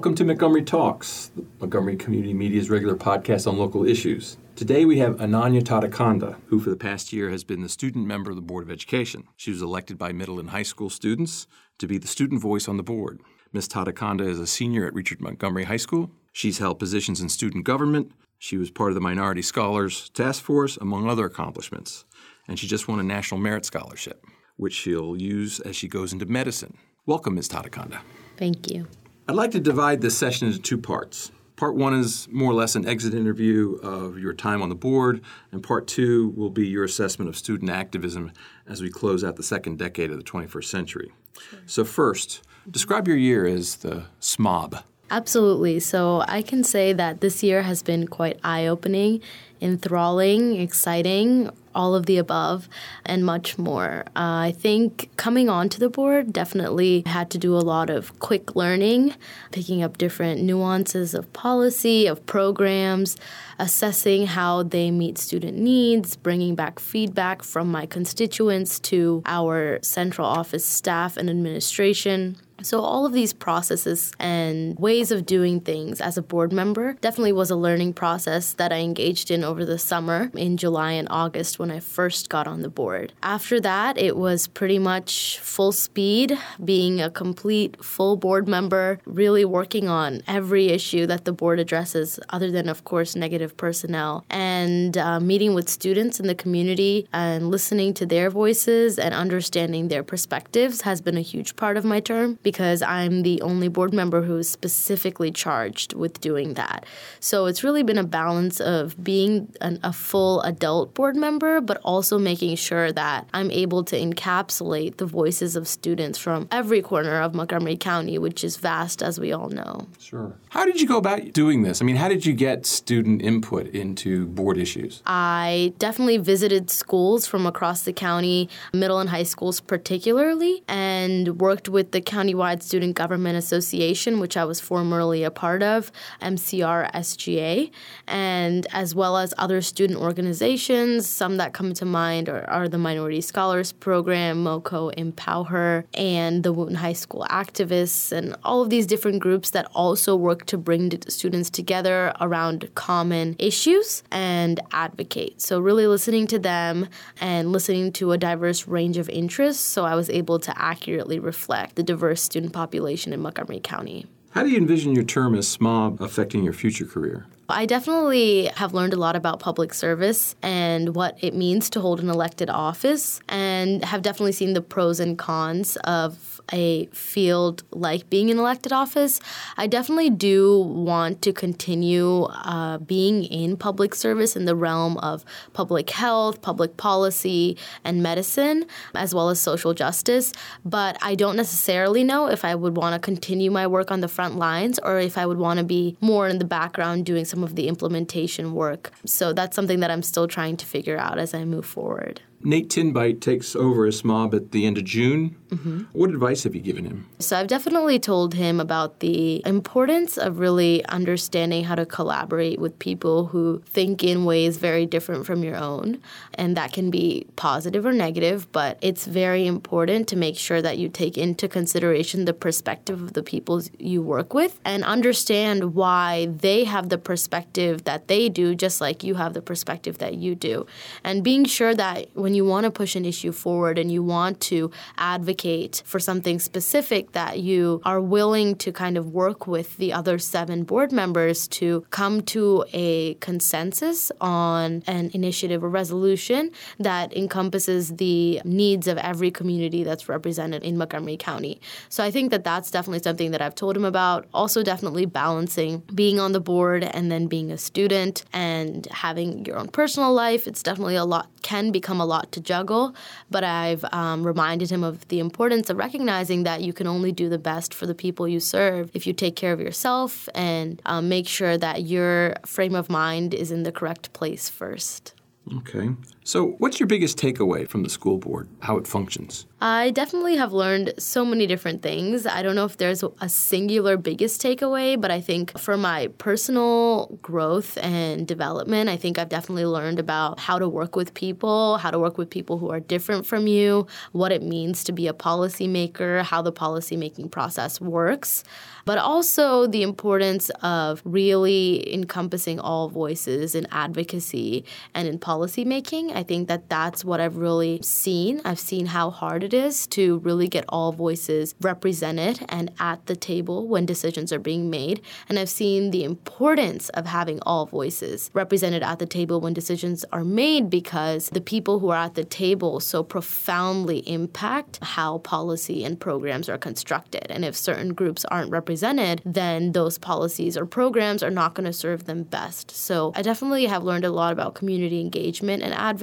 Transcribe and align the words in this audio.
Welcome 0.00 0.14
to 0.14 0.24
Montgomery 0.24 0.62
Talks, 0.62 1.30
Montgomery 1.60 1.94
Community 1.94 2.32
Media's 2.32 2.70
regular 2.70 2.96
podcast 2.96 3.46
on 3.46 3.58
local 3.58 3.84
issues. 3.84 4.38
Today 4.56 4.86
we 4.86 4.98
have 4.98 5.16
Ananya 5.16 5.60
Tadikonda, 5.60 6.36
who 6.46 6.58
for 6.58 6.70
the 6.70 6.76
past 6.76 7.12
year 7.12 7.28
has 7.28 7.44
been 7.44 7.60
the 7.60 7.68
student 7.68 8.06
member 8.06 8.30
of 8.30 8.36
the 8.36 8.42
Board 8.42 8.64
of 8.64 8.70
Education. 8.70 9.24
She 9.36 9.50
was 9.50 9.60
elected 9.60 9.98
by 9.98 10.12
middle 10.12 10.40
and 10.40 10.48
high 10.48 10.62
school 10.62 10.88
students 10.88 11.46
to 11.78 11.86
be 11.86 11.98
the 11.98 12.06
student 12.06 12.40
voice 12.40 12.66
on 12.66 12.78
the 12.78 12.82
board. 12.82 13.20
Ms. 13.52 13.68
Tadikonda 13.68 14.26
is 14.26 14.40
a 14.40 14.46
senior 14.46 14.86
at 14.86 14.94
Richard 14.94 15.20
Montgomery 15.20 15.64
High 15.64 15.76
School. 15.76 16.10
She's 16.32 16.56
held 16.56 16.78
positions 16.78 17.20
in 17.20 17.28
student 17.28 17.66
government. 17.66 18.10
She 18.38 18.56
was 18.56 18.70
part 18.70 18.92
of 18.92 18.94
the 18.94 19.02
Minority 19.02 19.42
Scholars 19.42 20.08
Task 20.14 20.42
Force, 20.42 20.78
among 20.78 21.10
other 21.10 21.26
accomplishments. 21.26 22.06
And 22.48 22.58
she 22.58 22.66
just 22.66 22.88
won 22.88 23.00
a 23.00 23.02
National 23.02 23.38
Merit 23.38 23.66
Scholarship, 23.66 24.24
which 24.56 24.72
she'll 24.72 25.14
use 25.14 25.60
as 25.60 25.76
she 25.76 25.88
goes 25.88 26.14
into 26.14 26.24
medicine. 26.24 26.78
Welcome, 27.04 27.34
Ms. 27.34 27.50
Tadikonda. 27.50 28.00
Thank 28.38 28.70
you. 28.70 28.86
I'd 29.30 29.36
like 29.36 29.52
to 29.52 29.60
divide 29.60 30.00
this 30.00 30.18
session 30.18 30.48
into 30.48 30.58
two 30.58 30.76
parts. 30.76 31.30
Part 31.54 31.76
one 31.76 31.94
is 31.94 32.26
more 32.32 32.50
or 32.50 32.54
less 32.54 32.74
an 32.74 32.84
exit 32.84 33.14
interview 33.14 33.78
of 33.80 34.18
your 34.18 34.32
time 34.32 34.60
on 34.60 34.70
the 34.70 34.74
board, 34.74 35.20
and 35.52 35.62
part 35.62 35.86
two 35.86 36.30
will 36.30 36.50
be 36.50 36.66
your 36.66 36.82
assessment 36.82 37.28
of 37.28 37.36
student 37.36 37.70
activism 37.70 38.32
as 38.66 38.82
we 38.82 38.90
close 38.90 39.22
out 39.22 39.36
the 39.36 39.44
second 39.44 39.78
decade 39.78 40.10
of 40.10 40.16
the 40.16 40.24
21st 40.24 40.64
century. 40.64 41.12
Sure. 41.38 41.60
So, 41.64 41.84
first, 41.84 42.42
describe 42.68 43.06
your 43.06 43.16
year 43.16 43.46
as 43.46 43.76
the 43.76 44.06
SMOB. 44.20 44.82
Absolutely. 45.12 45.78
So, 45.78 46.24
I 46.26 46.42
can 46.42 46.64
say 46.64 46.92
that 46.92 47.20
this 47.20 47.40
year 47.40 47.62
has 47.62 47.84
been 47.84 48.08
quite 48.08 48.40
eye 48.42 48.66
opening 48.66 49.22
enthralling, 49.60 50.56
exciting, 50.56 51.50
all 51.74 51.94
of 51.94 52.06
the 52.06 52.18
above, 52.18 52.68
and 53.04 53.24
much 53.24 53.58
more. 53.58 54.04
Uh, 54.16 54.48
I 54.48 54.54
think 54.56 55.10
coming 55.16 55.48
onto 55.48 55.78
the 55.78 55.88
board 55.88 56.32
definitely 56.32 57.02
had 57.06 57.30
to 57.30 57.38
do 57.38 57.54
a 57.54 57.58
lot 57.58 57.90
of 57.90 58.18
quick 58.18 58.56
learning, 58.56 59.14
picking 59.52 59.82
up 59.82 59.98
different 59.98 60.42
nuances 60.42 61.14
of 61.14 61.32
policy, 61.32 62.06
of 62.06 62.24
programs, 62.26 63.16
assessing 63.58 64.26
how 64.26 64.62
they 64.62 64.90
meet 64.90 65.18
student 65.18 65.58
needs, 65.58 66.16
bringing 66.16 66.54
back 66.54 66.78
feedback 66.78 67.42
from 67.42 67.70
my 67.70 67.86
constituents 67.86 68.80
to 68.80 69.22
our 69.26 69.78
central 69.82 70.26
office 70.26 70.64
staff 70.64 71.16
and 71.16 71.28
administration. 71.28 72.36
So, 72.62 72.80
all 72.80 73.06
of 73.06 73.12
these 73.12 73.32
processes 73.32 74.12
and 74.18 74.78
ways 74.78 75.10
of 75.10 75.26
doing 75.26 75.60
things 75.60 76.00
as 76.00 76.18
a 76.18 76.22
board 76.22 76.52
member 76.52 76.94
definitely 77.00 77.32
was 77.32 77.50
a 77.50 77.56
learning 77.56 77.94
process 77.94 78.52
that 78.54 78.72
I 78.72 78.78
engaged 78.78 79.30
in 79.30 79.44
over 79.44 79.64
the 79.64 79.78
summer 79.78 80.30
in 80.34 80.56
July 80.56 80.92
and 80.92 81.08
August 81.10 81.58
when 81.58 81.70
I 81.70 81.80
first 81.80 82.28
got 82.28 82.46
on 82.46 82.62
the 82.62 82.68
board. 82.68 83.12
After 83.22 83.60
that, 83.60 83.96
it 83.96 84.16
was 84.16 84.46
pretty 84.46 84.78
much 84.78 85.38
full 85.38 85.72
speed, 85.72 86.38
being 86.62 87.00
a 87.00 87.10
complete 87.10 87.82
full 87.82 88.16
board 88.16 88.46
member, 88.46 88.98
really 89.06 89.44
working 89.44 89.88
on 89.88 90.22
every 90.26 90.68
issue 90.68 91.06
that 91.06 91.24
the 91.24 91.32
board 91.32 91.58
addresses, 91.60 92.20
other 92.28 92.50
than, 92.50 92.68
of 92.68 92.84
course, 92.84 93.16
negative 93.16 93.56
personnel, 93.56 94.24
and 94.28 94.98
uh, 94.98 95.18
meeting 95.20 95.54
with 95.54 95.68
students 95.68 96.20
in 96.20 96.26
the 96.26 96.34
community 96.34 97.08
and 97.12 97.50
listening 97.50 97.94
to 97.94 98.06
their 98.06 98.30
voices 98.30 98.98
and 98.98 99.14
understanding 99.14 99.88
their 99.88 100.02
perspectives 100.02 100.82
has 100.82 101.00
been 101.00 101.16
a 101.16 101.22
huge 101.22 101.56
part 101.56 101.76
of 101.76 101.84
my 101.84 102.00
term 102.00 102.38
because 102.50 102.82
I'm 102.82 103.22
the 103.22 103.40
only 103.42 103.68
board 103.68 103.94
member 103.94 104.22
who 104.22 104.36
is 104.38 104.50
specifically 104.50 105.30
charged 105.30 105.94
with 105.94 106.20
doing 106.20 106.54
that. 106.54 106.84
So 107.20 107.46
it's 107.46 107.62
really 107.62 107.84
been 107.84 107.96
a 107.96 108.02
balance 108.02 108.60
of 108.60 109.02
being 109.04 109.52
an, 109.60 109.78
a 109.84 109.92
full 109.92 110.42
adult 110.42 110.92
board 110.92 111.14
member, 111.14 111.60
but 111.60 111.80
also 111.84 112.18
making 112.18 112.56
sure 112.56 112.90
that 112.90 113.28
I'm 113.32 113.52
able 113.52 113.84
to 113.84 113.96
encapsulate 113.96 114.96
the 114.96 115.06
voices 115.06 115.54
of 115.54 115.68
students 115.68 116.18
from 116.18 116.48
every 116.50 116.82
corner 116.82 117.20
of 117.20 117.34
Montgomery 117.34 117.76
County, 117.76 118.18
which 118.18 118.42
is 118.42 118.56
vast, 118.56 119.00
as 119.00 119.20
we 119.20 119.30
all 119.30 119.48
know. 119.48 119.86
Sure. 120.00 120.32
How 120.50 120.64
did 120.64 120.80
you 120.80 120.86
go 120.86 120.98
about 120.98 121.32
doing 121.32 121.62
this? 121.62 121.82
I 121.82 121.84
mean, 121.84 121.96
how 121.96 122.08
did 122.08 122.24
you 122.24 122.32
get 122.32 122.66
student 122.66 123.22
input 123.22 123.68
into 123.68 124.26
board 124.26 124.56
issues? 124.56 125.02
I 125.06 125.72
definitely 125.78 126.18
visited 126.18 126.70
schools 126.70 127.26
from 127.26 127.46
across 127.46 127.82
the 127.82 127.92
county, 127.92 128.48
middle 128.72 128.98
and 128.98 129.10
high 129.10 129.24
schools 129.24 129.60
particularly, 129.60 130.62
and 130.68 131.40
worked 131.40 131.68
with 131.68 131.90
the 131.92 132.00
county 132.00 132.20
Countywide 132.20 132.62
Student 132.62 132.96
Government 132.96 133.36
Association, 133.38 134.20
which 134.20 134.36
I 134.36 134.44
was 134.44 134.60
formerly 134.60 135.24
a 135.24 135.30
part 135.30 135.62
of, 135.62 135.90
MCR 136.20 136.92
SGA, 136.92 137.70
and 138.06 138.66
as 138.72 138.94
well 138.94 139.16
as 139.16 139.32
other 139.38 139.62
student 139.62 139.98
organizations. 139.98 141.08
Some 141.08 141.38
that 141.38 141.54
come 141.54 141.72
to 141.74 141.84
mind 141.84 142.28
are, 142.28 142.48
are 142.48 142.68
the 142.68 142.76
Minority 142.76 143.20
Scholars 143.20 143.72
Program, 143.72 144.44
MoCo 144.44 144.92
Empower, 144.96 145.86
and 145.94 146.42
the 146.42 146.52
Wootton 146.52 146.76
High 146.76 146.92
School 146.92 147.26
Activists, 147.30 148.12
and 148.12 148.36
all 148.44 148.62
of 148.62 148.70
these 148.70 148.86
different 148.86 149.20
groups 149.20 149.50
that 149.50 149.66
also 149.74 150.14
work 150.14 150.39
to 150.46 150.58
bring 150.58 150.90
students 151.08 151.50
together 151.50 152.12
around 152.20 152.68
common 152.74 153.36
issues 153.38 154.02
and 154.10 154.60
advocate. 154.72 155.40
So, 155.40 155.60
really 155.60 155.86
listening 155.86 156.26
to 156.28 156.38
them 156.38 156.88
and 157.20 157.52
listening 157.52 157.92
to 157.92 158.12
a 158.12 158.18
diverse 158.18 158.66
range 158.66 158.96
of 158.96 159.08
interests 159.08 159.62
so 159.62 159.84
I 159.84 159.94
was 159.94 160.10
able 160.10 160.38
to 160.40 160.60
accurately 160.60 161.18
reflect 161.18 161.76
the 161.76 161.82
diverse 161.82 162.22
student 162.22 162.52
population 162.52 163.12
in 163.12 163.20
Montgomery 163.20 163.60
County. 163.60 164.06
How 164.30 164.44
do 164.44 164.48
you 164.48 164.58
envision 164.58 164.94
your 164.94 165.04
term 165.04 165.34
as 165.34 165.56
SMOB 165.56 166.00
affecting 166.00 166.44
your 166.44 166.52
future 166.52 166.84
career? 166.84 167.26
I 167.48 167.66
definitely 167.66 168.46
have 168.54 168.74
learned 168.74 168.92
a 168.92 168.96
lot 168.96 169.16
about 169.16 169.40
public 169.40 169.74
service 169.74 170.36
and 170.40 170.94
what 170.94 171.18
it 171.20 171.34
means 171.34 171.68
to 171.70 171.80
hold 171.80 172.00
an 172.00 172.08
elected 172.08 172.48
office, 172.48 173.20
and 173.28 173.84
have 173.84 174.02
definitely 174.02 174.32
seen 174.32 174.54
the 174.54 174.62
pros 174.62 175.00
and 175.00 175.18
cons 175.18 175.76
of 175.78 176.39
a 176.52 176.86
field 176.86 177.62
like 177.70 178.08
being 178.10 178.28
in 178.28 178.38
elected 178.38 178.72
office. 178.72 179.20
I 179.56 179.66
definitely 179.66 180.10
do 180.10 180.60
want 180.60 181.22
to 181.22 181.32
continue 181.32 182.24
uh, 182.24 182.78
being 182.78 183.24
in 183.24 183.56
public 183.56 183.94
service 183.94 184.36
in 184.36 184.44
the 184.44 184.54
realm 184.54 184.96
of 184.98 185.24
public 185.52 185.90
health, 185.90 186.42
public 186.42 186.76
policy, 186.76 187.56
and 187.84 188.02
medicine, 188.02 188.66
as 188.94 189.14
well 189.14 189.28
as 189.28 189.40
social 189.40 189.74
justice. 189.74 190.32
But 190.64 190.98
I 191.02 191.14
don't 191.14 191.36
necessarily 191.36 192.04
know 192.04 192.26
if 192.26 192.44
I 192.44 192.54
would 192.54 192.76
want 192.76 192.94
to 192.94 192.98
continue 192.98 193.50
my 193.50 193.66
work 193.66 193.90
on 193.90 194.00
the 194.00 194.08
front 194.08 194.36
lines 194.36 194.78
or 194.78 194.98
if 194.98 195.16
I 195.16 195.26
would 195.26 195.38
want 195.38 195.58
to 195.58 195.64
be 195.64 195.96
more 196.00 196.28
in 196.28 196.38
the 196.38 196.44
background 196.44 197.06
doing 197.06 197.24
some 197.24 197.44
of 197.44 197.54
the 197.54 197.68
implementation 197.68 198.54
work. 198.54 198.92
So 199.04 199.32
that's 199.32 199.56
something 199.56 199.80
that 199.80 199.90
I'm 199.90 200.02
still 200.02 200.28
trying 200.28 200.56
to 200.58 200.66
figure 200.66 200.98
out 200.98 201.18
as 201.18 201.34
I 201.34 201.44
move 201.44 201.66
forward. 201.66 202.22
Nate 202.42 202.70
Tinbite 202.70 203.20
takes 203.20 203.54
over 203.54 203.86
as 203.86 204.02
SMOB 204.02 204.34
at 204.34 204.50
the 204.52 204.64
end 204.66 204.78
of 204.78 204.84
June. 204.84 205.36
Mm-hmm. 205.50 205.80
What 205.92 206.10
advice 206.10 206.44
have 206.44 206.54
you 206.54 206.60
given 206.60 206.84
him? 206.84 207.06
So, 207.18 207.36
I've 207.36 207.48
definitely 207.48 207.98
told 207.98 208.34
him 208.34 208.60
about 208.60 209.00
the 209.00 209.42
importance 209.44 210.16
of 210.16 210.38
really 210.38 210.84
understanding 210.86 211.64
how 211.64 211.74
to 211.74 211.84
collaborate 211.84 212.58
with 212.58 212.78
people 212.78 213.26
who 213.26 213.62
think 213.66 214.04
in 214.04 214.24
ways 214.24 214.56
very 214.56 214.86
different 214.86 215.26
from 215.26 215.42
your 215.42 215.56
own. 215.56 216.00
And 216.34 216.56
that 216.56 216.72
can 216.72 216.90
be 216.90 217.26
positive 217.36 217.84
or 217.84 217.92
negative, 217.92 218.50
but 218.52 218.78
it's 218.80 219.06
very 219.06 219.46
important 219.46 220.08
to 220.08 220.16
make 220.16 220.36
sure 220.36 220.62
that 220.62 220.78
you 220.78 220.88
take 220.88 221.18
into 221.18 221.48
consideration 221.48 222.24
the 222.24 222.32
perspective 222.32 223.02
of 223.02 223.12
the 223.14 223.22
people 223.22 223.60
you 223.78 224.02
work 224.02 224.32
with 224.32 224.60
and 224.64 224.84
understand 224.84 225.74
why 225.74 226.26
they 226.26 226.64
have 226.64 226.88
the 226.88 226.98
perspective 226.98 227.84
that 227.84 228.08
they 228.08 228.28
do, 228.28 228.54
just 228.54 228.80
like 228.80 229.02
you 229.02 229.16
have 229.16 229.34
the 229.34 229.42
perspective 229.42 229.98
that 229.98 230.14
you 230.14 230.34
do. 230.34 230.66
And 231.02 231.24
being 231.24 231.44
sure 231.44 231.74
that 231.74 232.08
when 232.14 232.29
when 232.30 232.36
you 232.36 232.44
want 232.44 232.62
to 232.62 232.70
push 232.70 232.94
an 232.94 233.04
issue 233.04 233.32
forward 233.32 233.76
and 233.76 233.90
you 233.90 234.04
want 234.04 234.38
to 234.38 234.70
advocate 234.98 235.82
for 235.84 235.98
something 235.98 236.38
specific 236.38 237.10
that 237.10 237.40
you 237.40 237.80
are 237.84 238.00
willing 238.00 238.54
to 238.54 238.70
kind 238.70 238.96
of 238.96 239.12
work 239.12 239.48
with 239.48 239.76
the 239.78 239.92
other 239.92 240.16
seven 240.16 240.62
board 240.62 240.92
members 240.92 241.48
to 241.48 241.84
come 241.90 242.22
to 242.22 242.64
a 242.72 243.14
consensus 243.14 244.12
on 244.20 244.84
an 244.86 245.10
initiative 245.12 245.64
or 245.64 245.68
resolution 245.68 246.52
that 246.78 247.12
encompasses 247.16 247.96
the 247.96 248.40
needs 248.44 248.86
of 248.86 248.96
every 248.98 249.32
community 249.32 249.82
that's 249.82 250.08
represented 250.08 250.62
in 250.62 250.78
Montgomery 250.78 251.16
County. 251.16 251.60
So 251.88 252.04
I 252.04 252.12
think 252.12 252.30
that 252.30 252.44
that's 252.44 252.70
definitely 252.70 253.02
something 253.02 253.32
that 253.32 253.42
I've 253.42 253.56
told 253.56 253.76
him 253.76 253.84
about. 253.84 254.28
Also, 254.32 254.62
definitely 254.62 255.04
balancing 255.04 255.82
being 255.92 256.20
on 256.20 256.30
the 256.30 256.40
board 256.40 256.84
and 256.84 257.10
then 257.10 257.26
being 257.26 257.50
a 257.50 257.58
student 257.58 258.24
and 258.32 258.86
having 258.86 259.44
your 259.44 259.56
own 259.58 259.66
personal 259.66 260.12
life. 260.14 260.46
It's 260.46 260.62
definitely 260.62 260.94
a 260.94 261.04
lot, 261.04 261.28
can 261.50 261.72
become 261.72 262.00
a 262.00 262.06
lot 262.06 262.30
to 262.30 262.40
juggle, 262.40 262.94
but 263.28 263.42
I've 263.42 263.84
um, 263.92 264.24
reminded 264.24 264.70
him 264.70 264.84
of 264.84 264.96
the 265.08 265.18
importance 265.18 265.68
of 265.68 265.76
recognizing 265.78 266.44
that 266.44 266.62
you 266.62 266.72
can 266.72 266.86
only 266.86 267.10
do 267.10 267.28
the 267.28 267.38
best 267.38 267.74
for 267.74 267.86
the 267.86 267.94
people 268.04 268.28
you 268.28 268.38
serve 268.38 268.88
if 268.94 269.04
you 269.04 269.12
take 269.12 269.34
care 269.34 269.52
of 269.52 269.60
yourself 269.60 270.28
and 270.32 270.80
um, 270.86 271.08
make 271.08 271.26
sure 271.26 271.58
that 271.58 271.82
your 271.82 272.34
frame 272.46 272.76
of 272.76 272.88
mind 272.88 273.34
is 273.34 273.50
in 273.50 273.64
the 273.64 273.72
correct 273.72 274.12
place 274.12 274.48
first. 274.48 275.14
Okay. 275.58 275.88
So, 276.22 276.48
what's 276.58 276.78
your 276.78 276.86
biggest 276.86 277.16
takeaway 277.16 277.66
from 277.66 277.82
the 277.82 277.88
school 277.88 278.18
board, 278.18 278.46
how 278.60 278.76
it 278.76 278.86
functions? 278.86 279.46
I 279.62 279.90
definitely 279.90 280.36
have 280.36 280.52
learned 280.52 280.92
so 280.98 281.24
many 281.24 281.46
different 281.46 281.80
things. 281.80 282.26
I 282.26 282.42
don't 282.42 282.54
know 282.54 282.66
if 282.66 282.76
there's 282.76 283.02
a 283.20 283.28
singular 283.28 283.96
biggest 283.96 284.42
takeaway, 284.42 285.00
but 285.00 285.10
I 285.10 285.22
think 285.22 285.58
for 285.58 285.78
my 285.78 286.08
personal 286.18 287.18
growth 287.22 287.78
and 287.78 288.28
development, 288.28 288.90
I 288.90 288.98
think 288.98 289.18
I've 289.18 289.30
definitely 289.30 289.64
learned 289.64 289.98
about 289.98 290.38
how 290.38 290.58
to 290.58 290.68
work 290.68 290.94
with 290.94 291.14
people, 291.14 291.78
how 291.78 291.90
to 291.90 291.98
work 291.98 292.18
with 292.18 292.28
people 292.28 292.58
who 292.58 292.70
are 292.70 292.80
different 292.80 293.24
from 293.24 293.46
you, 293.46 293.86
what 294.12 294.30
it 294.30 294.42
means 294.42 294.84
to 294.84 294.92
be 294.92 295.08
a 295.08 295.14
policymaker, 295.14 296.22
how 296.22 296.42
the 296.42 296.52
policymaking 296.52 297.30
process 297.30 297.80
works 297.80 298.44
but 298.84 298.98
also 298.98 299.66
the 299.66 299.82
importance 299.82 300.50
of 300.62 301.02
really 301.04 301.92
encompassing 301.92 302.58
all 302.58 302.88
voices 302.88 303.54
in 303.54 303.66
advocacy 303.70 304.64
and 304.94 305.08
in 305.08 305.18
policymaking. 305.18 306.09
I 306.12 306.22
think 306.22 306.48
that 306.48 306.68
that's 306.68 307.04
what 307.04 307.20
I've 307.20 307.36
really 307.36 307.80
seen. 307.82 308.40
I've 308.44 308.58
seen 308.58 308.86
how 308.86 309.10
hard 309.10 309.44
it 309.44 309.54
is 309.54 309.86
to 309.88 310.18
really 310.18 310.48
get 310.48 310.64
all 310.68 310.92
voices 310.92 311.54
represented 311.60 312.44
and 312.48 312.70
at 312.78 313.06
the 313.06 313.16
table 313.16 313.68
when 313.68 313.86
decisions 313.86 314.32
are 314.32 314.38
being 314.38 314.70
made. 314.70 315.00
And 315.28 315.38
I've 315.38 315.48
seen 315.48 315.90
the 315.90 316.04
importance 316.04 316.88
of 316.90 317.06
having 317.06 317.40
all 317.42 317.66
voices 317.66 318.30
represented 318.34 318.82
at 318.82 318.98
the 318.98 319.06
table 319.06 319.40
when 319.40 319.52
decisions 319.52 320.04
are 320.12 320.24
made 320.24 320.70
because 320.70 321.28
the 321.30 321.40
people 321.40 321.78
who 321.78 321.90
are 321.90 322.04
at 322.04 322.14
the 322.14 322.24
table 322.24 322.80
so 322.80 323.02
profoundly 323.02 323.98
impact 324.08 324.78
how 324.82 325.18
policy 325.18 325.84
and 325.84 325.98
programs 326.00 326.48
are 326.48 326.58
constructed. 326.58 327.26
And 327.30 327.44
if 327.44 327.56
certain 327.56 327.94
groups 327.94 328.24
aren't 328.26 328.50
represented, 328.50 329.22
then 329.24 329.72
those 329.72 329.98
policies 329.98 330.56
or 330.56 330.66
programs 330.66 331.22
are 331.22 331.30
not 331.30 331.54
going 331.54 331.66
to 331.66 331.72
serve 331.72 332.04
them 332.04 332.22
best. 332.22 332.70
So 332.70 333.12
I 333.14 333.22
definitely 333.22 333.66
have 333.66 333.84
learned 333.84 334.04
a 334.04 334.10
lot 334.10 334.32
about 334.32 334.54
community 334.54 335.00
engagement 335.00 335.62
and 335.62 335.74
advocacy, 335.74 335.99